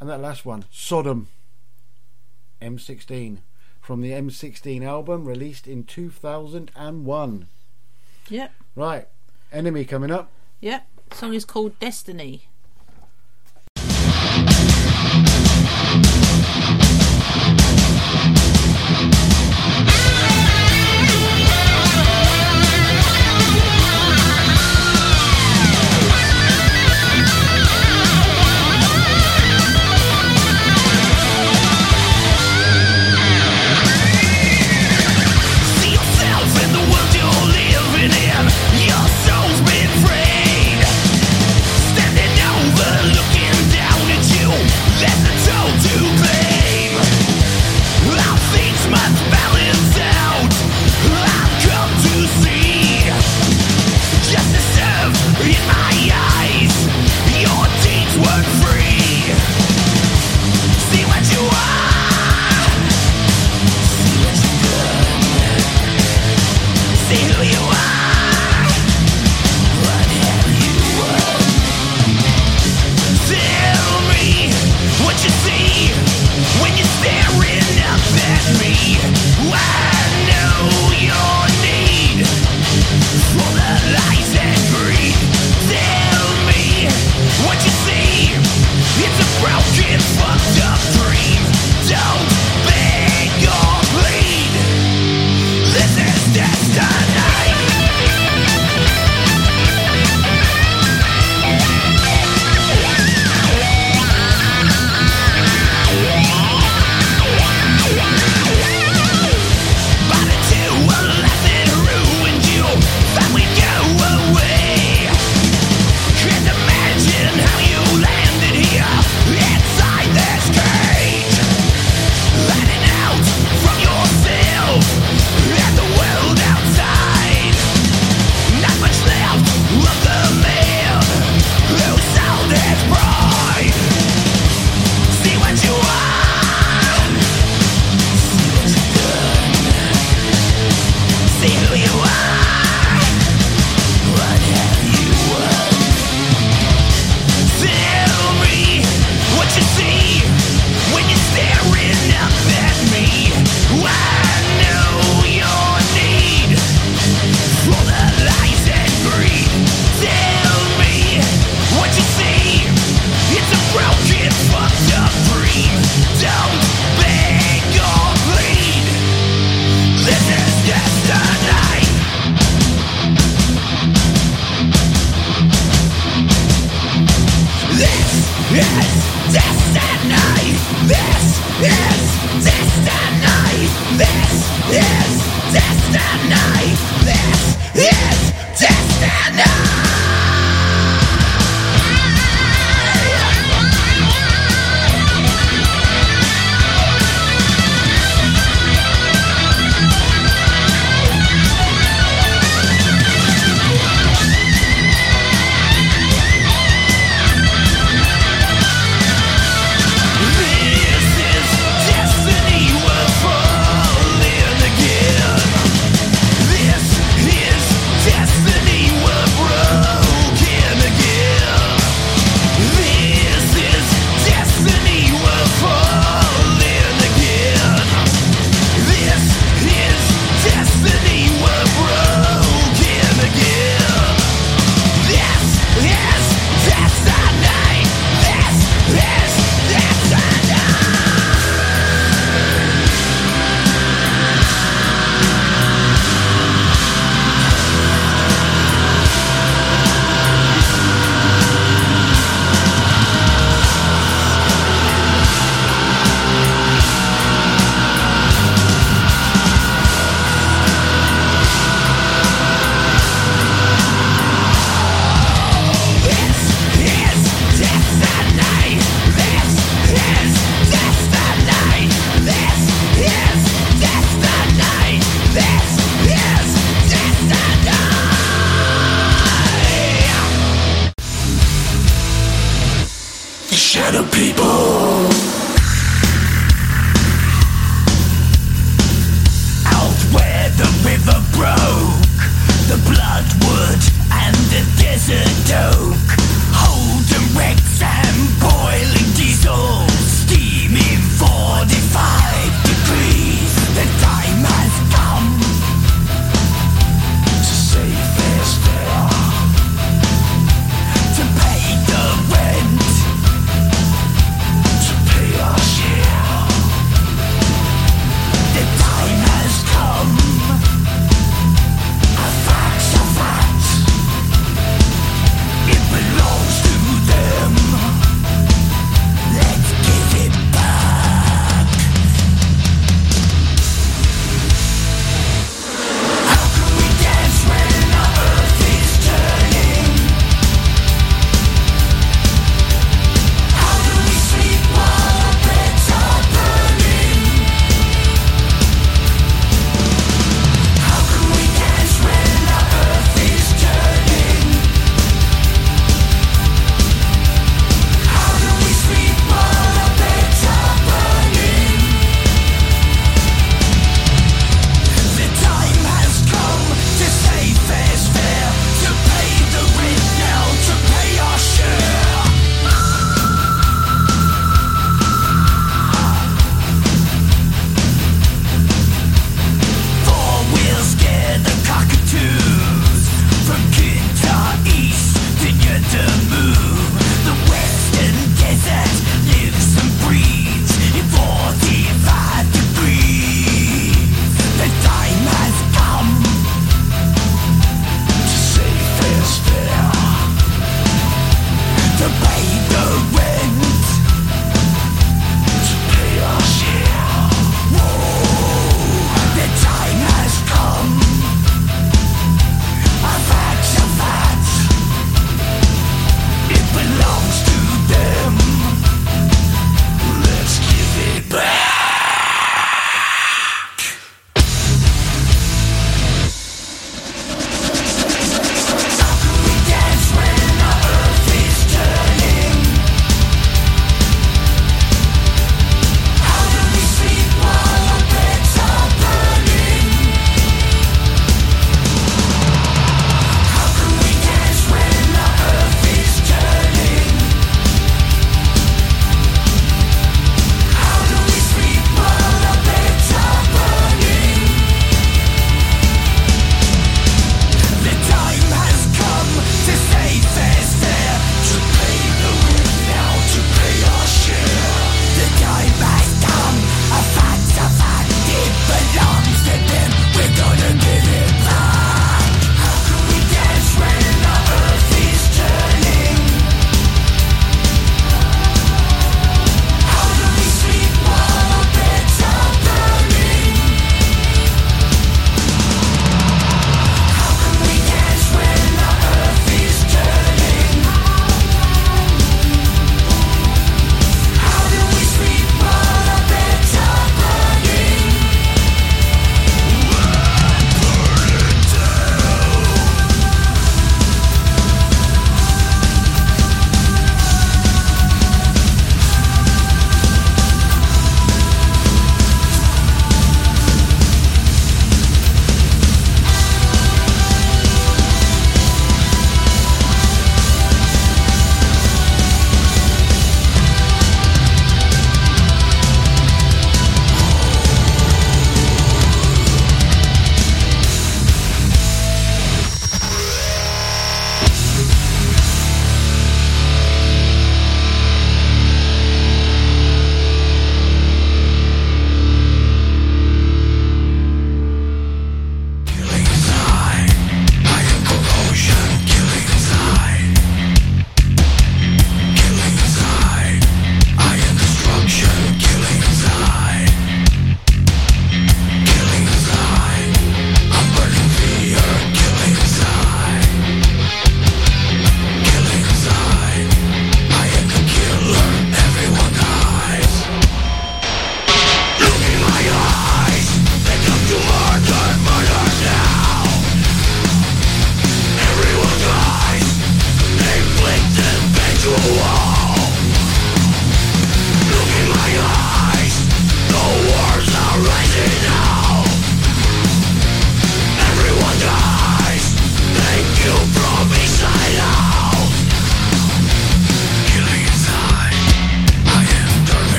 And 0.00 0.08
that 0.10 0.20
last 0.20 0.44
one, 0.44 0.64
Sodom, 0.70 1.28
M16, 2.60 3.38
from 3.80 4.00
the 4.00 4.10
M16 4.10 4.84
album 4.84 5.24
released 5.24 5.66
in 5.66 5.84
2001. 5.84 7.46
Yep. 8.28 8.52
Right, 8.74 9.08
Enemy 9.52 9.84
coming 9.84 10.10
up. 10.10 10.30
Yep. 10.60 10.86
Song 11.12 11.34
is 11.34 11.44
called 11.44 11.78
Destiny. 11.78 12.48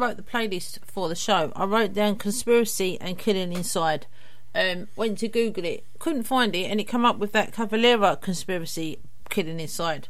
Wrote 0.00 0.16
the 0.16 0.22
playlist 0.22 0.78
for 0.84 1.08
the 1.08 1.14
show, 1.14 1.52
I 1.54 1.64
wrote 1.64 1.92
down 1.92 2.16
conspiracy 2.16 2.98
and 3.00 3.18
killing 3.18 3.52
inside. 3.52 4.06
Um, 4.54 4.88
went 4.96 5.18
to 5.18 5.28
Google 5.28 5.64
it, 5.64 5.84
couldn't 6.00 6.24
find 6.24 6.56
it, 6.56 6.64
and 6.64 6.80
it 6.80 6.84
came 6.88 7.04
up 7.04 7.18
with 7.18 7.30
that 7.32 7.52
Cavalera 7.52 8.20
conspiracy 8.20 8.98
killing 9.28 9.60
inside. 9.60 10.08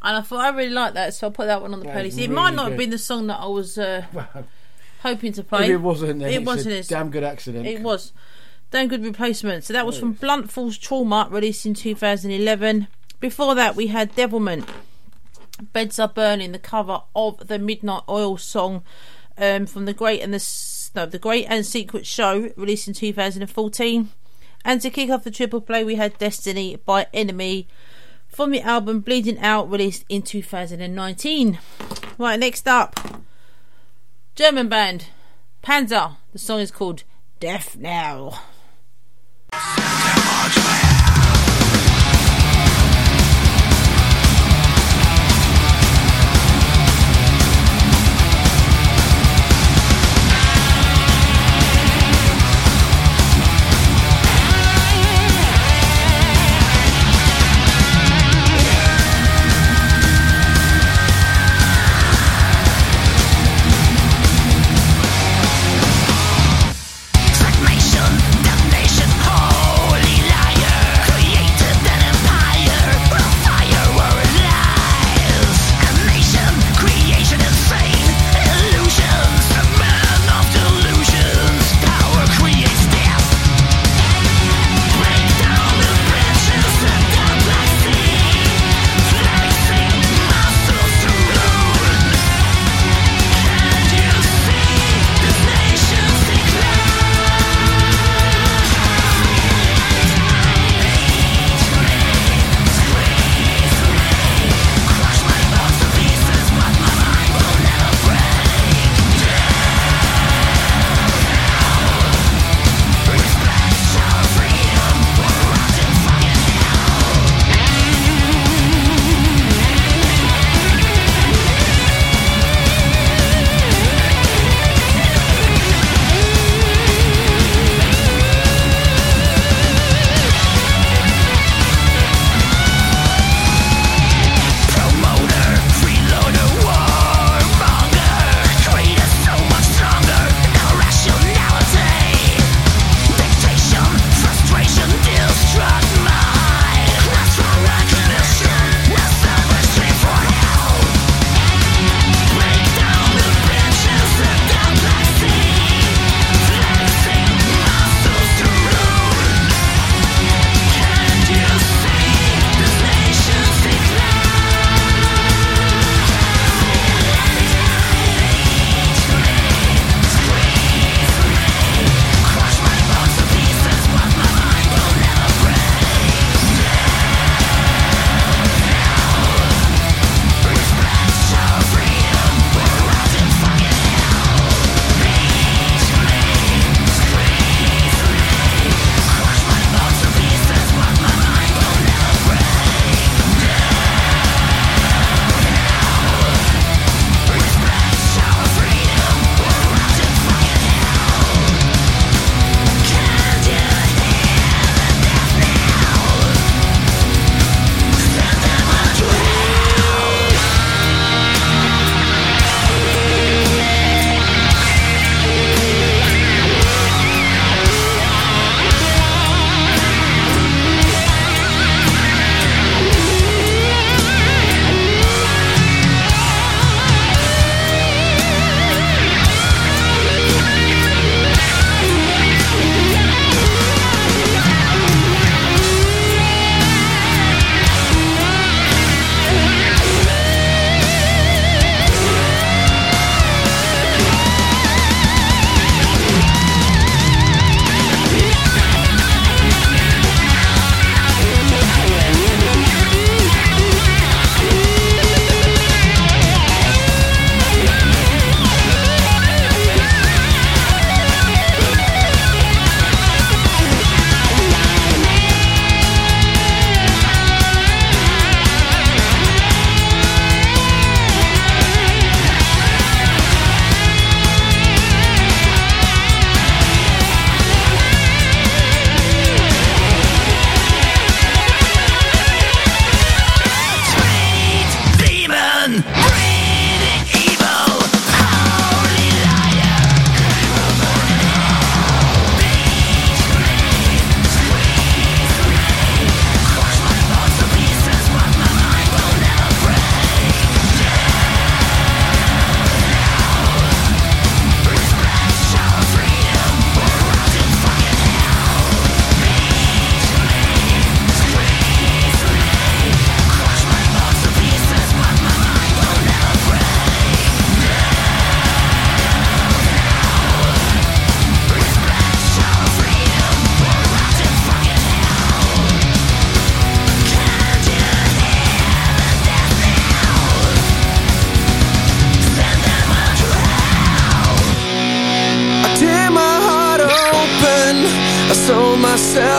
And 0.00 0.16
I 0.16 0.20
thought 0.20 0.44
I 0.44 0.56
really 0.56 0.70
like 0.70 0.94
that, 0.94 1.14
so 1.14 1.26
I 1.26 1.30
put 1.30 1.46
that 1.46 1.60
one 1.60 1.72
on 1.74 1.80
the 1.80 1.86
That 1.86 2.06
is 2.06 2.16
playlist. 2.16 2.22
It 2.22 2.30
might 2.30 2.54
not 2.54 2.68
have 2.68 2.78
been 2.78 2.90
the 2.90 2.98
song 2.98 3.26
that 3.26 3.40
I 3.40 3.46
was 3.46 3.76
uh, 3.76 4.04
hoping 5.02 5.32
to 5.32 5.42
play. 5.42 5.72
It 5.72 5.80
wasn't, 5.80 6.22
it 6.22 6.44
wasn't. 6.44 6.86
a 6.86 6.88
damn 6.88 7.10
good 7.10 7.24
accident. 7.24 7.66
It 7.66 7.80
was. 7.80 8.12
Damn 8.70 8.86
good 8.86 9.02
replacement. 9.02 9.64
So 9.64 9.72
that 9.72 9.86
was 9.86 9.98
from 9.98 10.12
Blunt 10.12 10.52
Force 10.52 10.76
Trauma, 10.76 11.26
released 11.30 11.66
in 11.66 11.74
2011. 11.74 12.86
Before 13.18 13.54
that, 13.54 13.74
we 13.74 13.88
had 13.88 14.14
Devilment. 14.14 14.68
Beds 15.60 15.98
Are 15.98 16.08
Burning, 16.08 16.52
the 16.52 16.58
cover 16.58 17.02
of 17.14 17.48
the 17.48 17.58
Midnight 17.58 18.02
Oil 18.08 18.36
song 18.36 18.82
um, 19.36 19.66
from 19.66 19.84
the 19.84 19.92
Great 19.92 20.20
and 20.20 20.32
the 20.32 20.44
no, 20.94 21.06
the 21.06 21.18
Great 21.18 21.46
and 21.48 21.64
Secret 21.64 22.06
Show, 22.06 22.50
released 22.56 22.88
in 22.88 22.94
2014. 22.94 24.10
And 24.64 24.80
to 24.80 24.90
kick 24.90 25.10
off 25.10 25.24
the 25.24 25.30
triple 25.30 25.60
play, 25.60 25.84
we 25.84 25.94
had 25.94 26.18
Destiny 26.18 26.76
by 26.76 27.06
Enemy 27.12 27.68
from 28.26 28.50
the 28.50 28.60
album 28.60 29.00
Bleeding 29.00 29.38
Out, 29.38 29.70
released 29.70 30.04
in 30.08 30.22
2019. 30.22 31.58
Right, 32.18 32.38
next 32.38 32.66
up, 32.66 33.22
German 34.34 34.68
band 34.68 35.06
Panzer. 35.62 36.16
The 36.32 36.38
song 36.38 36.60
is 36.60 36.70
called 36.70 37.04
Death 37.40 37.76
Now. 37.76 38.40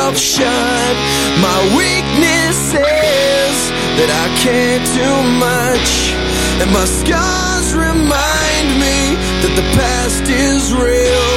Myself 0.09 0.17
shut. 0.17 0.95
My 1.41 1.59
weakness 1.77 2.73
is 2.73 3.57
that 3.97 4.09
I 4.09 4.27
can't 4.41 4.85
do 4.97 5.09
much, 5.37 6.13
and 6.61 6.71
my 6.71 6.85
scars 6.85 7.73
remind 7.73 8.67
me 8.79 9.15
that 9.41 9.53
the 9.55 9.65
past 9.77 10.23
is 10.29 10.73
real. 10.73 11.29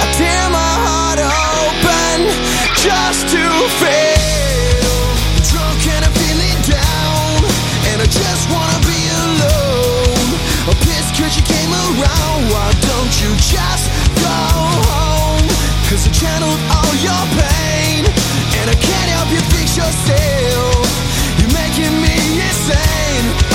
I 0.00 0.06
tear 0.14 0.44
my 0.50 0.74
heart 0.86 1.20
open 1.22 2.18
just 2.76 3.28
to 3.34 3.84
fail. 3.84 4.01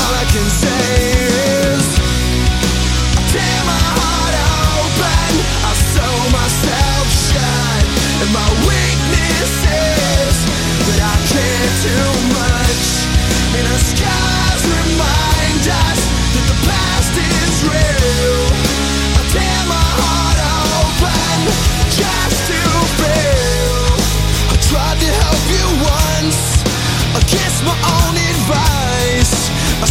All 0.02 0.14
I 0.14 0.26
can 0.34 0.48
say 0.62 0.88
is. 1.74 1.86
I 3.18 3.22
tear 3.34 3.60
my 3.74 3.84
heart 3.98 4.36
open, 4.78 5.32
I 5.70 5.74
sew 5.94 6.16
myself 6.32 7.06
shut, 7.28 7.84
and 8.22 8.32
my 8.34 8.68
I 11.00 11.16
can't 11.30 11.76
do 11.86 12.00
much. 12.36 12.86
And 13.58 13.66
our 13.68 13.82
scars 13.90 14.64
remind 14.66 15.64
us 15.66 16.00
that 16.34 16.46
the 16.52 16.58
past 16.68 17.14
is 17.16 17.54
real. 17.64 18.40
I 19.18 19.22
tear 19.34 19.62
my 19.72 19.88
heart 20.02 20.40
open 20.68 21.40
just 21.90 22.38
to 22.50 22.60
feel. 23.00 23.78
I 24.52 24.56
tried 24.70 25.00
to 25.00 25.10
help 25.22 25.44
you 25.54 25.66
once 25.86 26.42
against 27.22 27.64
my. 27.64 27.74
I 27.74 28.07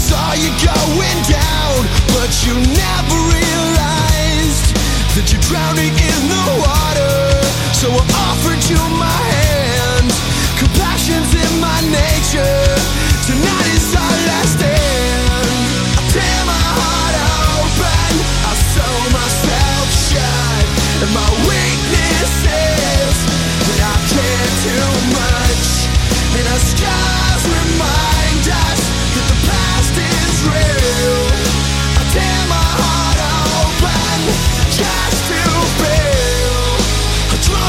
saw 0.06 0.32
you 0.38 0.50
going 0.62 1.20
down, 1.26 1.74
but 2.14 2.30
you 2.46 2.54
never 2.54 3.18
realized 3.26 4.70
that 5.18 5.26
you're 5.34 5.46
drowning 5.50 5.90
in 5.90 6.20
the 6.30 6.46
water. 6.62 7.18
So 7.74 7.90
I 7.90 8.04
offered 8.30 8.62
you 8.70 8.78
my 9.02 9.18
hand. 9.34 10.06
Compassion's 10.62 11.34
in 11.34 11.52
my 11.58 11.80
nature. 11.90 12.62
Tonight 13.26 13.68
is 13.74 13.90
our 13.98 14.16
last 14.30 14.52
stand. 14.54 15.50
I 15.98 16.02
tear 16.14 16.40
my 16.46 16.62
heart 16.78 17.16
open. 17.66 18.12
I 18.46 18.52
sew 18.78 18.94
myself 19.10 19.86
shut. 20.06 20.66
And 21.02 21.10
my 21.18 21.30
weakness 21.50 22.32
is 22.46 23.14
that 23.58 23.80
I 23.90 23.96
can't 24.14 24.54
do 24.70 24.78
much. 25.18 25.66
And 26.38 26.46
our 26.46 26.62
scars 26.62 27.35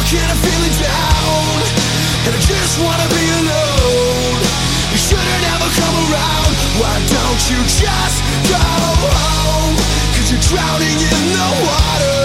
And 0.08 0.24
I'm 0.24 0.40
feeling 0.40 0.72
down. 0.80 1.60
And 2.24 2.32
I 2.32 2.40
just 2.40 2.80
wanna 2.80 3.04
be 3.12 3.28
alone. 3.44 4.40
You 4.96 5.00
should've 5.04 5.42
never 5.44 5.68
come 5.68 5.96
around. 6.08 6.52
Why 6.80 6.96
don't 7.12 7.42
you 7.52 7.60
just 7.68 8.18
go 8.48 8.56
home? 8.56 9.76
Cause 10.16 10.32
you're 10.32 10.40
drowning 10.48 10.96
in 10.96 11.24
the 11.36 11.50
water. 11.60 12.24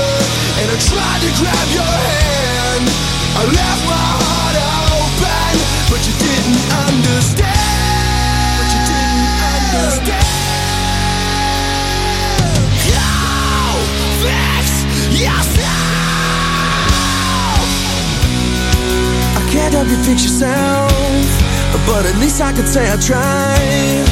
And 0.62 0.70
I 0.70 0.78
tried 0.78 1.20
to 1.26 1.30
grab 1.42 1.68
your 1.74 1.94
hand. 2.06 2.86
I 3.34 3.50
left 3.50 3.82
my 3.90 3.98
heart 3.98 4.56
open, 4.94 5.50
but 5.90 6.06
you 6.06 6.14
didn't 6.22 6.62
understand. 6.86 8.62
But 8.62 8.68
you 8.78 8.80
didn't 8.94 9.26
understand. 9.58 10.41
Help 19.72 19.88
you 19.88 19.96
fix 20.04 20.22
yourself, 20.24 20.92
but 21.86 22.04
at 22.04 22.14
least 22.20 22.42
I 22.42 22.52
could 22.52 22.68
say 22.68 22.92
I 22.92 22.96
tried. 23.00 24.04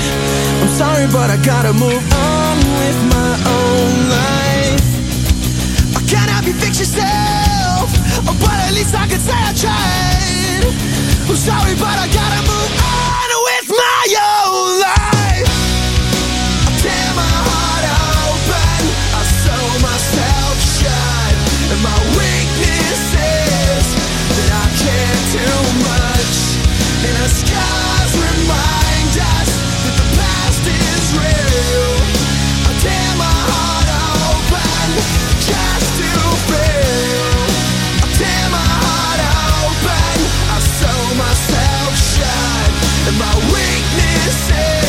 I'm 0.62 0.68
sorry, 0.70 1.06
but 1.12 1.28
I 1.28 1.36
gotta 1.44 1.74
move 1.74 2.02
on 2.16 2.56
with 2.80 2.98
my 3.12 3.32
own 3.44 3.92
life. 4.08 4.80
I 5.94 6.00
can't 6.08 6.30
help 6.30 6.46
you 6.46 6.54
fix 6.54 6.80
yourself, 6.80 7.92
but 8.24 8.56
at 8.66 8.72
least 8.72 8.94
I 8.94 9.06
could 9.06 9.20
say 9.20 9.36
I 9.36 9.52
tried. 9.52 10.64
I'm 11.28 11.36
sorry, 11.36 11.74
but 11.76 11.92
I 11.92 12.08
gotta 12.08 12.40
move 12.48 12.84
on 12.84 12.89
weaknesses 43.48 44.80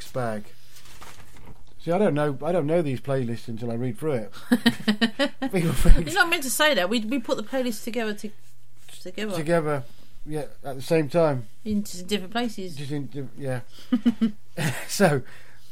Mixed 0.00 0.14
bag. 0.14 0.44
See, 1.84 1.92
I 1.92 1.98
don't 1.98 2.14
know. 2.14 2.38
I 2.42 2.52
don't 2.52 2.66
know 2.66 2.80
these 2.80 3.02
playlists 3.02 3.48
until 3.48 3.70
I 3.70 3.74
read 3.74 3.98
through 3.98 4.12
it. 4.12 4.32
You're 5.52 6.14
not 6.14 6.30
meant 6.30 6.42
to 6.44 6.50
say 6.50 6.72
that. 6.72 6.88
We 6.88 7.00
we 7.00 7.18
put 7.18 7.36
the 7.36 7.42
playlist 7.42 7.84
together 7.84 8.14
to, 8.14 8.30
together 9.02 9.36
together, 9.36 9.84
yeah, 10.24 10.46
at 10.64 10.76
the 10.76 10.80
same 10.80 11.10
time. 11.10 11.48
into 11.66 12.02
different 12.02 12.32
places. 12.32 12.76
Just 12.76 12.92
in, 12.92 13.28
yeah. 13.36 13.60
so, 14.88 15.20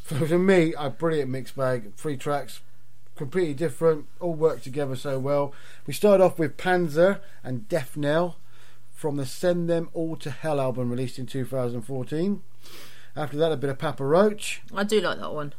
for, 0.03 0.39
me, 0.39 0.75
a 0.77 0.91
brilliant 0.91 1.31
mixed 1.31 1.57
bag. 1.57 1.95
Three 1.95 2.19
tracks, 2.19 2.61
completely 3.17 3.55
different, 3.55 4.09
all 4.21 4.35
work 4.35 4.61
together 4.61 4.95
so 4.95 5.19
well. 5.19 5.55
We 5.87 5.95
start 5.95 6.21
off 6.21 6.39
with 6.39 6.59
Panzer 6.59 7.21
and 7.43 7.67
Death 7.67 7.97
Knell 7.97 8.37
from 8.95 9.17
the 9.17 9.25
Send 9.25 9.71
Them 9.71 9.89
All 9.95 10.17
to 10.17 10.31
Hell 10.31 10.61
album 10.61 10.91
released 10.91 11.19
in 11.19 11.25
2014. 11.25 12.43
After 13.19 13.37
that, 13.39 13.51
a 13.51 13.57
bit 13.57 13.71
of 13.71 13.79
Papa 13.79 14.05
Roach. 14.05 14.63
I 14.73 14.85
do 14.85 15.01
like 15.01 15.19
that 15.19 15.35
one. 15.35 15.53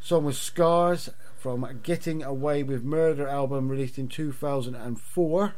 Song 0.00 0.24
was 0.24 0.38
Scars 0.38 1.10
from 1.38 1.80
Getting 1.82 2.22
Away 2.22 2.62
with 2.62 2.82
Murder 2.82 3.28
album 3.28 3.68
released 3.68 3.98
in 3.98 4.08
2004. 4.08 5.54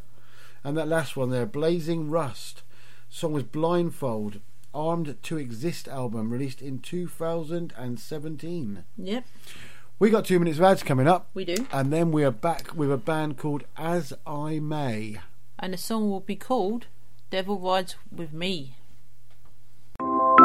And 0.65 0.77
that 0.77 0.89
last 0.89 1.17
one 1.17 1.31
there, 1.31 1.47
Blazing 1.47 2.11
Rust. 2.11 2.63
Song 3.09 3.33
was 3.33 3.45
Blindfold, 3.45 4.41
Armed 4.75 5.17
to 5.23 5.39
Exist 5.39 5.87
album 5.87 6.31
released 6.31 6.61
in 6.61 6.81
2017. 6.81 8.85
Yep, 8.97 9.25
We 10.01 10.11
got 10.11 10.25
two 10.25 10.41
minutes 10.41 10.59
of 10.59 10.65
ads 10.65 10.83
coming 10.83 11.07
up. 11.07 11.29
we 11.33 11.45
do. 11.45 11.69
And 11.71 11.93
then 11.93 12.11
we 12.11 12.25
are 12.25 12.33
back 12.33 12.75
with 12.75 12.91
a 12.91 12.99
band 12.99 13.39
called 13.39 13.63
As 13.77 14.13
I 14.27 14.59
May. 14.59 15.21
And 15.61 15.75
the 15.75 15.79
song 15.79 16.11
will 16.11 16.19
be 16.21 16.35
called 16.35 16.87
"Devil 17.31 17.61
Rides 17.61 17.95
with 18.11 18.33
Me." 18.33 18.75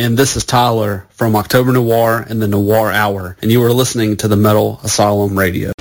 And 0.00 0.16
this 0.16 0.34
is 0.34 0.46
Tyler 0.46 1.06
from 1.10 1.36
October 1.36 1.72
Noir 1.72 2.24
and 2.26 2.40
the 2.40 2.48
Noir 2.48 2.90
Hour. 2.90 3.36
And 3.42 3.52
you 3.52 3.62
are 3.64 3.70
listening 3.70 4.16
to 4.16 4.28
the 4.28 4.36
Metal 4.36 4.80
Asylum 4.82 5.38
Radio. 5.38 5.72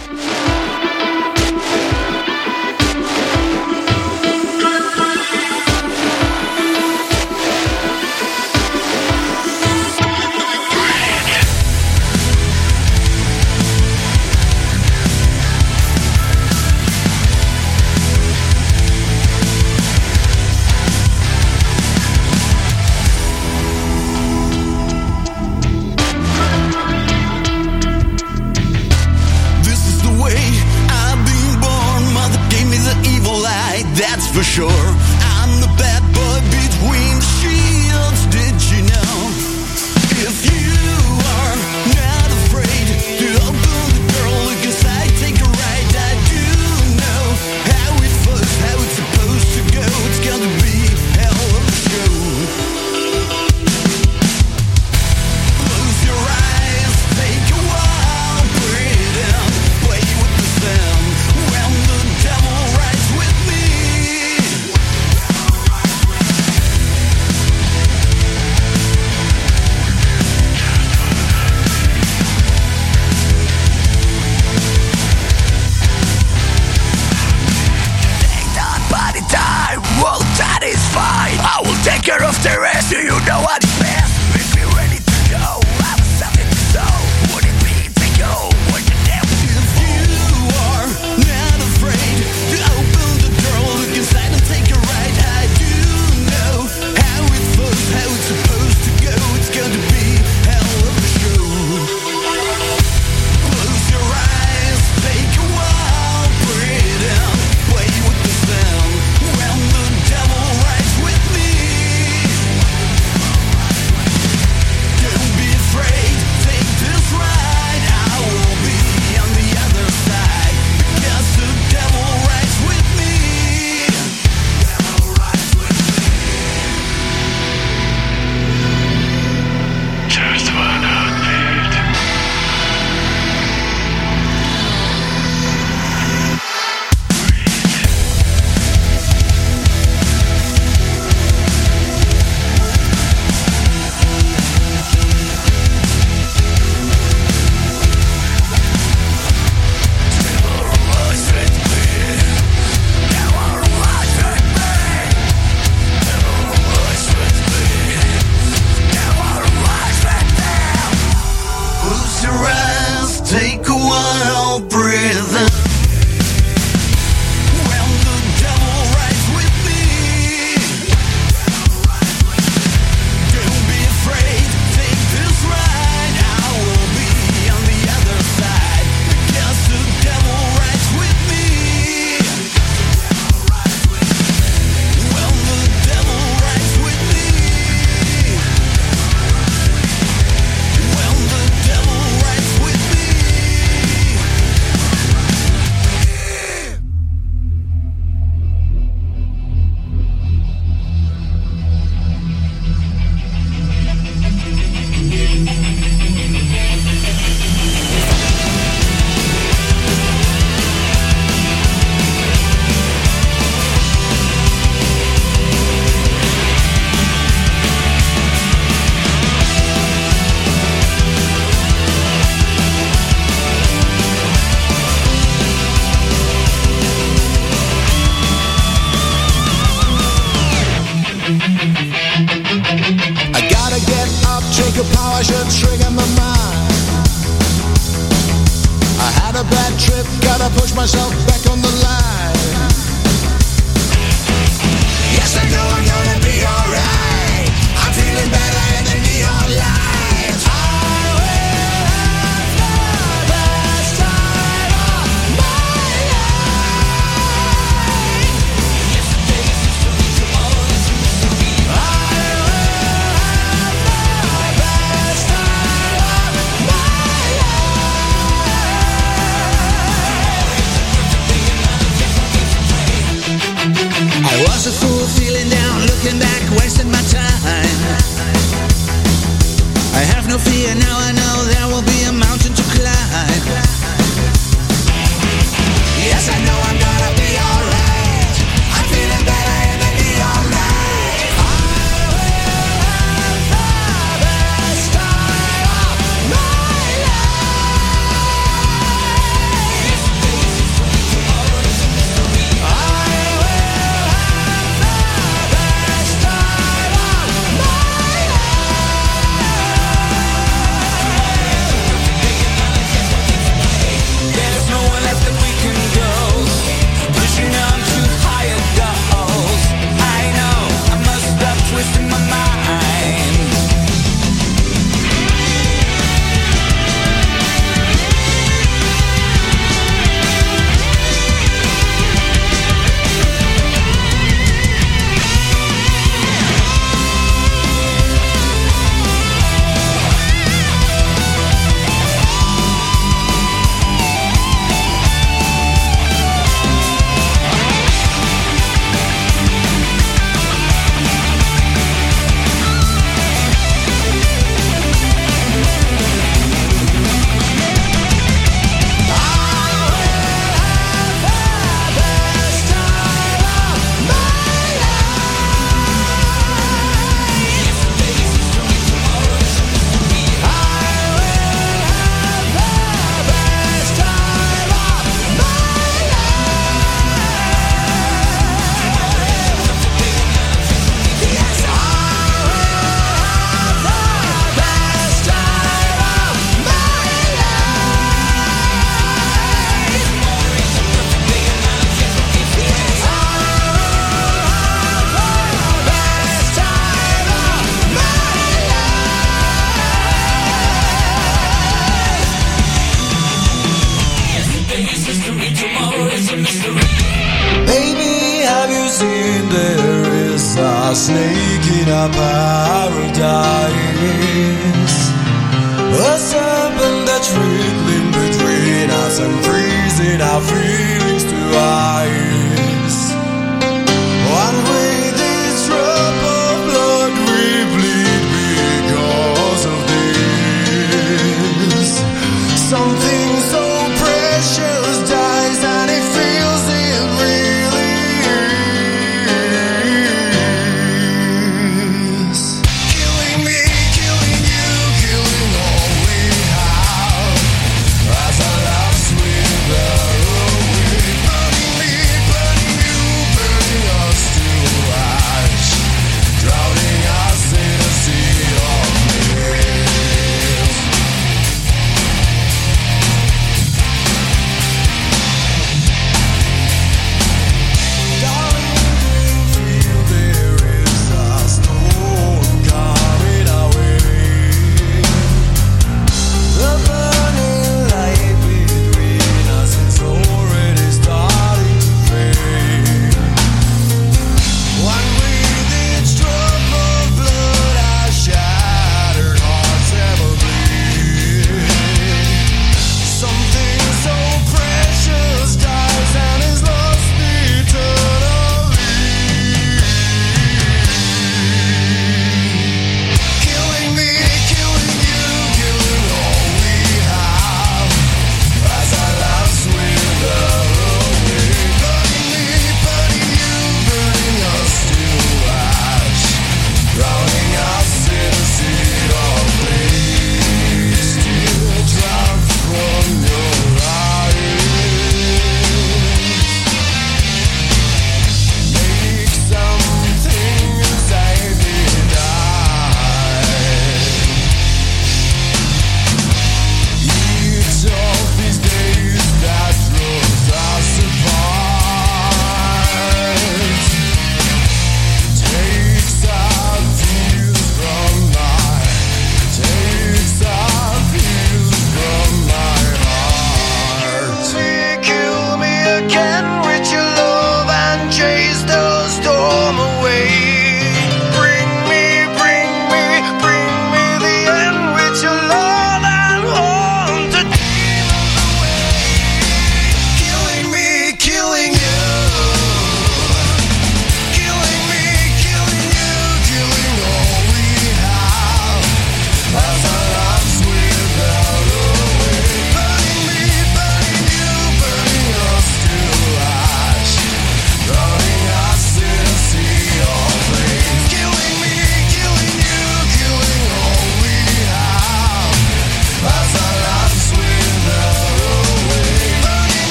I 421.51 422.28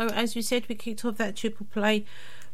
So, 0.00 0.06
as 0.06 0.34
we 0.34 0.40
said, 0.40 0.66
we 0.66 0.76
kicked 0.76 1.04
off 1.04 1.18
that 1.18 1.36
triple 1.36 1.66
play 1.70 2.06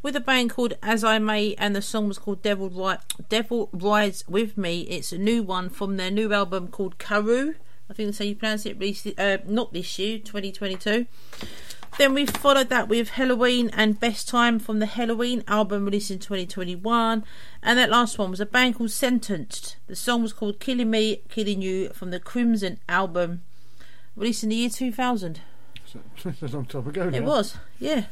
with 0.02 0.16
a 0.16 0.20
band 0.20 0.50
called 0.50 0.74
As 0.82 1.04
I 1.04 1.20
May, 1.20 1.54
and 1.54 1.76
the 1.76 1.80
song 1.80 2.08
was 2.08 2.18
called 2.18 2.42
Devil, 2.42 2.70
Ri- 2.70 2.98
Devil 3.28 3.68
Rides 3.72 4.24
With 4.26 4.58
Me. 4.58 4.80
It's 4.80 5.12
a 5.12 5.18
new 5.18 5.44
one 5.44 5.68
from 5.68 5.96
their 5.96 6.10
new 6.10 6.32
album 6.32 6.66
called 6.66 6.98
Karu. 6.98 7.54
I 7.88 7.94
think 7.94 8.08
that's 8.08 8.18
how 8.18 8.24
you 8.24 8.34
pronounce 8.34 8.66
it, 8.66 9.14
uh, 9.16 9.38
not 9.46 9.72
this 9.72 9.96
year, 9.96 10.18
2022. 10.18 11.06
Then 11.98 12.14
we 12.14 12.26
followed 12.26 12.68
that 12.70 12.88
with 12.88 13.10
Helloween 13.10 13.70
and 13.72 14.00
Best 14.00 14.28
Time 14.28 14.58
from 14.58 14.80
the 14.80 14.86
Helloween 14.86 15.44
album 15.46 15.84
released 15.84 16.10
in 16.10 16.18
2021. 16.18 17.22
And 17.62 17.78
that 17.78 17.90
last 17.90 18.18
one 18.18 18.32
was 18.32 18.40
a 18.40 18.46
band 18.46 18.74
called 18.74 18.90
Sentenced. 18.90 19.76
The 19.86 19.94
song 19.94 20.22
was 20.22 20.32
called 20.32 20.58
Killing 20.58 20.90
Me, 20.90 21.22
Killing 21.28 21.62
You 21.62 21.90
from 21.90 22.10
the 22.10 22.18
Crimson 22.18 22.80
album 22.88 23.42
released 24.16 24.42
in 24.42 24.48
the 24.48 24.56
year 24.56 24.68
2000. 24.68 25.42
That's 26.24 26.42
a 26.42 26.46
long 26.48 26.66
time 26.66 26.86
ago 26.88 27.08
now. 27.10 27.16
It 27.16 27.24
was, 27.24 27.56
yeah. 27.78 28.04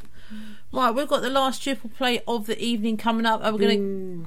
Right, 0.73 0.91
we've 0.91 1.09
got 1.09 1.23
the 1.23 1.31
last 1.31 1.63
triple 1.63 1.91
play 1.91 2.21
of 2.27 2.47
the 2.47 2.59
evening 2.63 2.97
coming 2.97 3.27
up. 3.27 3.41
and 3.43 3.55
we're 3.55 3.61
going 3.69 4.27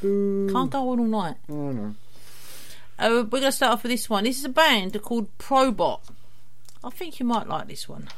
to. 0.00 0.52
Can't 0.52 0.70
go 0.70 0.90
on 0.90 1.00
all 1.00 1.06
night. 1.06 1.36
Oh, 1.48 1.72
no. 1.72 1.94
Uh, 2.98 3.08
we're 3.30 3.40
going 3.40 3.42
to 3.44 3.52
start 3.52 3.72
off 3.72 3.82
with 3.82 3.90
this 3.90 4.08
one. 4.08 4.24
This 4.24 4.38
is 4.38 4.44
a 4.44 4.48
band 4.50 5.00
called 5.02 5.36
Probot. 5.38 6.00
I 6.84 6.90
think 6.90 7.18
you 7.18 7.26
might 7.26 7.48
like 7.48 7.66
this 7.68 7.88
one. 7.88 8.08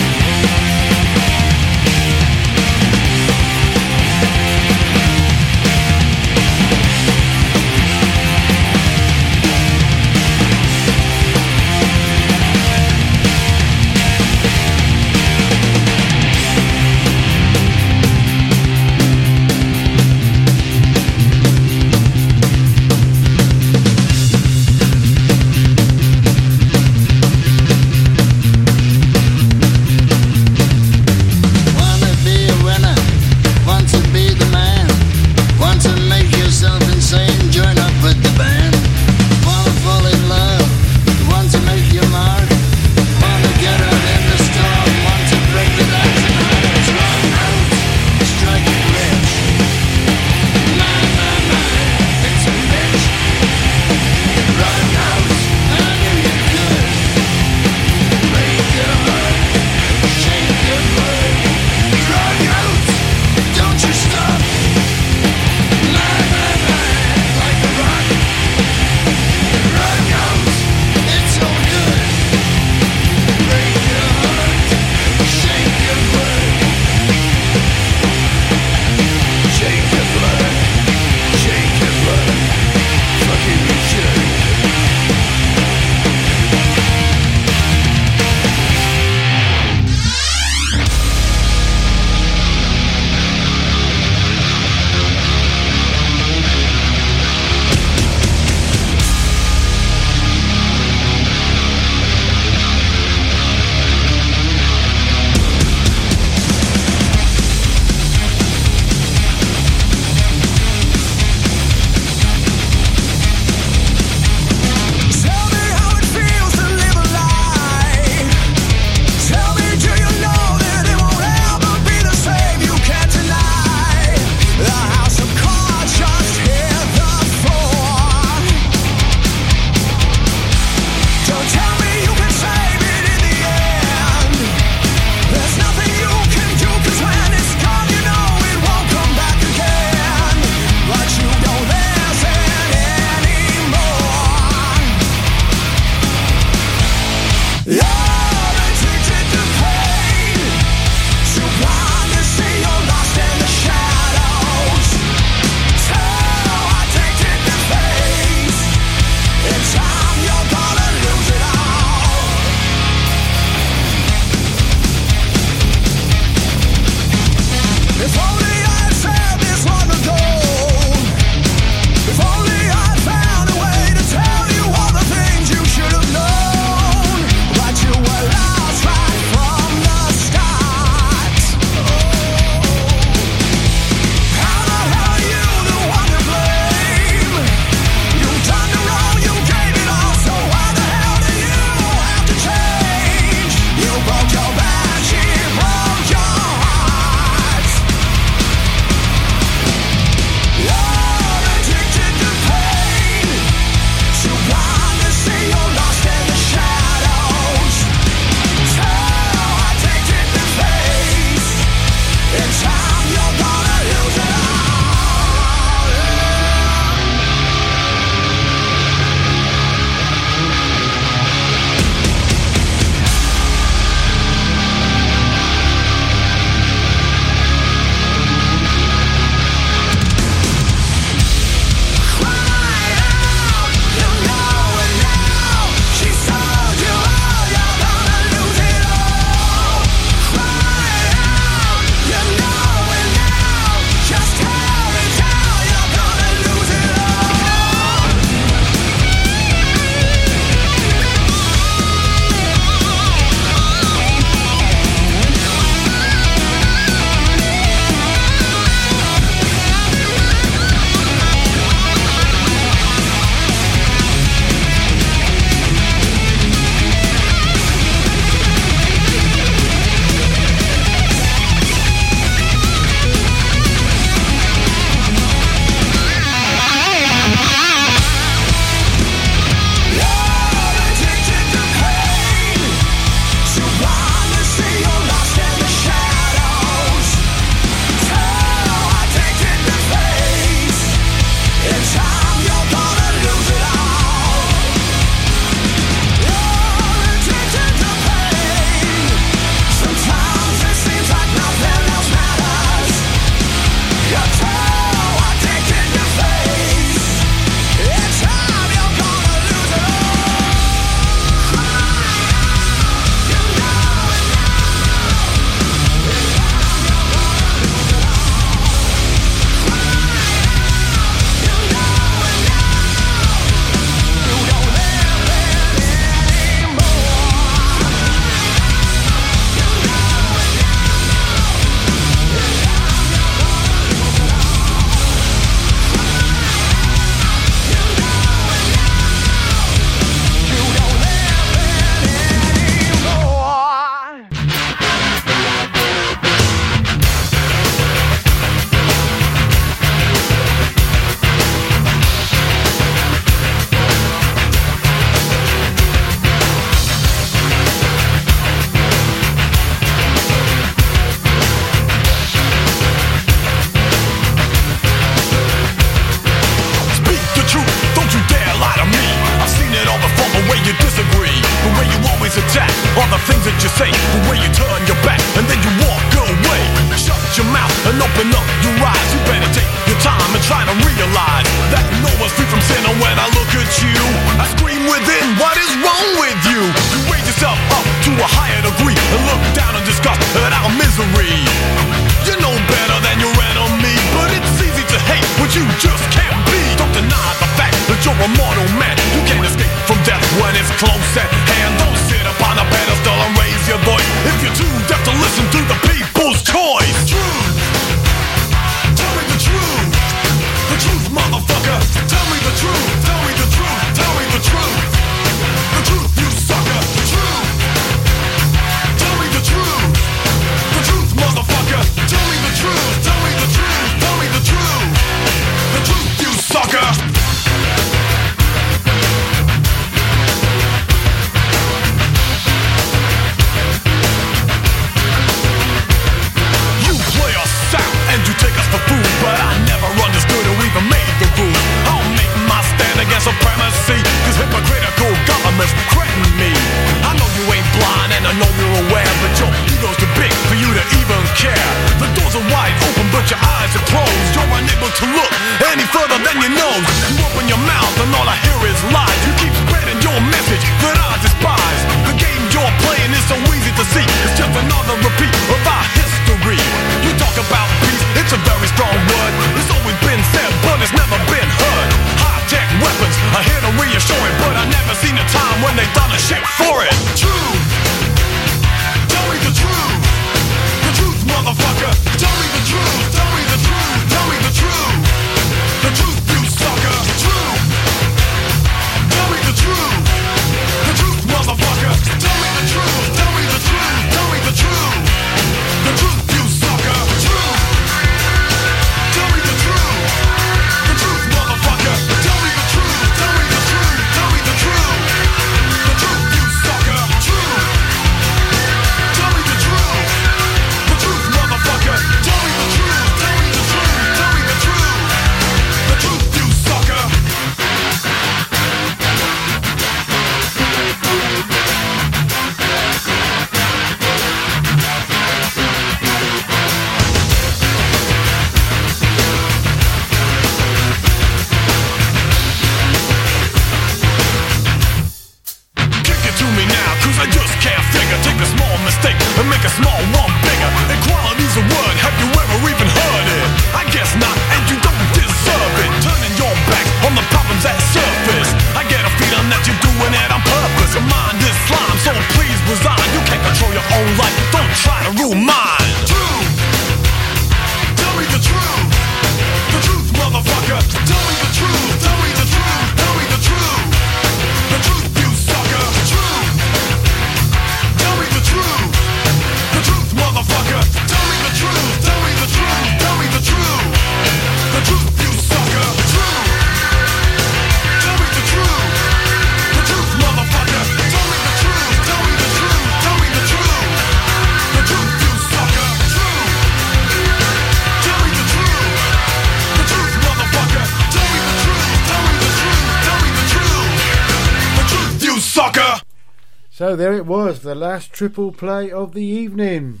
So 596.88 596.96
there 596.96 597.12
it 597.12 597.26
was, 597.26 597.60
the 597.60 597.74
last 597.74 598.14
triple 598.14 598.50
play 598.50 598.90
of 598.90 599.12
the 599.12 599.22
evening. 599.22 600.00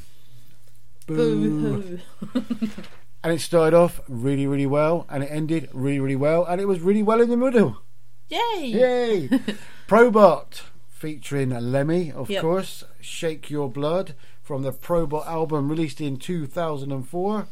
Boo. 1.06 1.98
And 3.22 3.34
it 3.34 3.40
started 3.42 3.76
off 3.76 4.00
really, 4.08 4.46
really 4.46 4.64
well, 4.64 5.04
and 5.10 5.22
it 5.22 5.26
ended 5.26 5.68
really, 5.74 6.00
really 6.00 6.16
well, 6.16 6.46
and 6.46 6.62
it 6.62 6.64
was 6.64 6.80
really 6.80 7.02
well 7.02 7.20
in 7.20 7.28
the 7.28 7.36
middle. 7.36 7.76
Yay! 8.28 8.64
Yay! 8.64 9.28
Probot 9.86 10.62
featuring 10.88 11.50
Lemmy, 11.50 12.10
of 12.10 12.30
yep. 12.30 12.40
course. 12.40 12.84
Shake 13.02 13.50
Your 13.50 13.68
Blood 13.68 14.14
from 14.42 14.62
the 14.62 14.72
Probot 14.72 15.26
album 15.26 15.68
released 15.68 16.00
in 16.00 16.16
2004. 16.16 17.48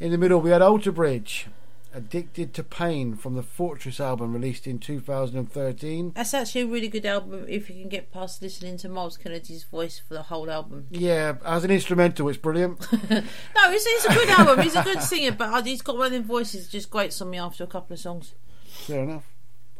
In 0.00 0.10
the 0.10 0.18
middle, 0.18 0.40
we 0.40 0.50
had 0.50 0.60
Alter 0.60 0.90
Bridge 0.90 1.46
Addicted 1.92 2.54
to 2.54 2.62
Pain 2.62 3.16
from 3.16 3.34
the 3.34 3.42
Fortress 3.42 3.98
album 3.98 4.32
released 4.32 4.66
in 4.66 4.78
2013. 4.78 6.12
That's 6.14 6.34
actually 6.34 6.60
a 6.60 6.66
really 6.66 6.88
good 6.88 7.04
album 7.04 7.46
if 7.48 7.68
you 7.68 7.80
can 7.80 7.88
get 7.88 8.12
past 8.12 8.40
listening 8.42 8.76
to 8.78 8.88
Myles 8.88 9.16
Kennedy's 9.16 9.64
voice 9.64 9.98
for 9.98 10.14
the 10.14 10.22
whole 10.22 10.50
album. 10.50 10.86
Yeah, 10.90 11.34
as 11.44 11.64
an 11.64 11.70
instrumental, 11.70 12.28
it's 12.28 12.38
brilliant. 12.38 12.80
no, 12.92 12.98
it's, 13.10 13.84
it's 13.86 14.04
a 14.04 14.14
good 14.14 14.28
album. 14.28 14.60
He's 14.60 14.76
a 14.76 14.82
good 14.82 15.02
singer, 15.02 15.32
but 15.32 15.52
uh, 15.52 15.62
he's 15.62 15.82
got 15.82 15.96
one 15.96 16.06
of 16.06 16.12
them 16.12 16.24
voices 16.24 16.66
that 16.66 16.70
just 16.70 16.90
grates 16.90 17.20
on 17.20 17.30
me 17.30 17.38
after 17.38 17.64
a 17.64 17.66
couple 17.66 17.94
of 17.94 18.00
songs. 18.00 18.34
Fair 18.66 19.02
enough. 19.02 19.26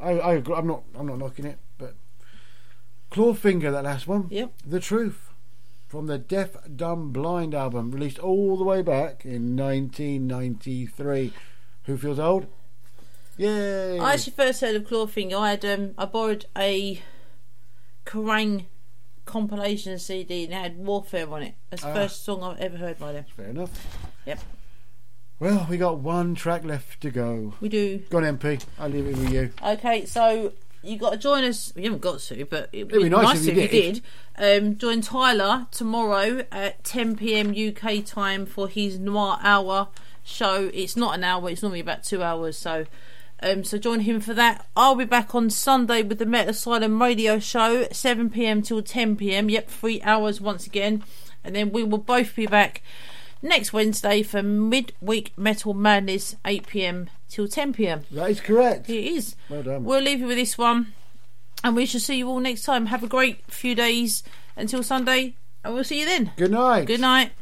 I, 0.00 0.10
I 0.12 0.34
agree. 0.34 0.54
I'm 0.54 0.66
not. 0.66 0.82
I'm 0.98 1.06
not 1.06 1.18
knocking 1.18 1.44
it, 1.44 1.58
but 1.78 1.94
Clawfinger, 3.12 3.70
that 3.70 3.84
last 3.84 4.08
one. 4.08 4.26
Yep. 4.30 4.52
The 4.66 4.80
Truth 4.80 5.30
from 5.90 6.06
the 6.06 6.18
Deaf 6.18 6.50
Dumb 6.76 7.10
Blind 7.10 7.52
album, 7.52 7.90
released 7.90 8.20
all 8.20 8.56
the 8.56 8.62
way 8.62 8.80
back 8.80 9.24
in 9.24 9.56
1993. 9.56 11.32
Who 11.84 11.96
feels 11.96 12.18
old? 12.18 12.46
Yay! 13.36 13.98
I 13.98 14.14
actually 14.14 14.34
first 14.34 14.60
heard 14.60 14.76
of 14.76 14.84
clawfinger. 14.84 15.38
I 15.38 15.50
had 15.50 15.64
um, 15.64 15.94
I 15.96 16.04
borrowed 16.04 16.46
a 16.56 17.00
Kerrang 18.04 18.66
compilation 19.24 19.98
CD 19.98 20.44
and 20.44 20.52
it 20.52 20.56
had 20.56 20.76
Warfare 20.78 21.32
on 21.32 21.42
it. 21.42 21.54
That's 21.70 21.82
the 21.82 21.90
ah. 21.90 21.94
first 21.94 22.24
song 22.24 22.42
I've 22.42 22.58
ever 22.58 22.76
heard 22.76 22.98
by 22.98 23.12
them. 23.12 23.24
Fair 23.36 23.46
enough. 23.46 23.98
Yep. 24.26 24.40
Well, 25.38 25.66
we 25.70 25.78
got 25.78 26.00
one 26.00 26.34
track 26.34 26.64
left 26.64 27.00
to 27.00 27.10
go. 27.10 27.54
We 27.60 27.70
do. 27.70 28.02
Go 28.10 28.18
on, 28.18 28.24
MP. 28.24 28.62
I 28.78 28.88
leave 28.88 29.06
it 29.06 29.16
with 29.16 29.32
you. 29.32 29.50
Okay, 29.64 30.04
so 30.04 30.52
you 30.82 30.98
got 30.98 31.10
to 31.12 31.16
join 31.16 31.44
us. 31.44 31.72
You 31.74 31.84
haven't 31.84 32.02
got 32.02 32.20
to, 32.20 32.44
but 32.44 32.68
it'd 32.72 32.88
be, 32.88 33.08
nice, 33.08 33.46
if 33.46 33.56
you 33.56 33.68
did. 33.68 34.02
Um, 34.36 34.76
join 34.76 35.00
Tyler 35.00 35.66
tomorrow 35.70 36.44
at 36.52 36.84
10 36.84 37.16
p.m. 37.16 37.54
UK 37.54 38.04
time 38.04 38.44
for 38.44 38.68
his 38.68 38.98
Noir 38.98 39.38
Hour 39.42 39.88
show. 40.22 40.70
It's 40.72 40.96
not 40.96 41.14
an 41.14 41.24
hour; 41.24 41.48
it's 41.50 41.62
normally 41.62 41.80
about 41.80 42.04
two 42.04 42.22
hours. 42.22 42.58
So, 42.58 42.86
um, 43.42 43.64
so 43.64 43.78
join 43.78 44.00
him 44.00 44.20
for 44.20 44.34
that. 44.34 44.66
I'll 44.76 44.94
be 44.94 45.04
back 45.04 45.34
on 45.34 45.50
Sunday 45.50 46.02
with 46.02 46.18
the 46.18 46.26
Metal 46.26 46.50
Asylum 46.50 47.00
radio 47.00 47.38
show, 47.38 47.86
7 47.90 48.30
p.m. 48.30 48.62
till 48.62 48.82
10 48.82 49.16
p.m. 49.16 49.48
Yep, 49.48 49.68
three 49.68 50.02
hours 50.02 50.40
once 50.40 50.66
again, 50.66 51.02
and 51.42 51.54
then 51.54 51.70
we 51.70 51.82
will 51.82 51.98
both 51.98 52.34
be 52.36 52.46
back 52.46 52.82
next 53.42 53.72
Wednesday 53.72 54.22
for 54.22 54.42
midweek 54.42 55.32
Metal 55.36 55.74
Madness, 55.74 56.36
8 56.44 56.66
p.m. 56.66 57.10
till 57.28 57.48
10 57.48 57.72
p.m. 57.72 58.02
That 58.10 58.30
is 58.30 58.40
correct. 58.40 58.88
It 58.88 59.04
is. 59.04 59.36
Well 59.48 59.62
done. 59.62 59.84
We'll 59.84 60.02
leave 60.02 60.20
you 60.20 60.26
with 60.26 60.36
this 60.36 60.58
one, 60.58 60.92
and 61.64 61.76
we 61.76 61.86
shall 61.86 62.00
see 62.00 62.18
you 62.18 62.28
all 62.28 62.40
next 62.40 62.62
time. 62.62 62.86
Have 62.86 63.02
a 63.02 63.08
great 63.08 63.44
few 63.46 63.74
days 63.74 64.22
until 64.56 64.82
Sunday, 64.82 65.34
and 65.64 65.74
we'll 65.74 65.84
see 65.84 66.00
you 66.00 66.06
then. 66.06 66.32
Good 66.36 66.50
night. 66.50 66.86
Good 66.86 67.00
night. 67.00 67.32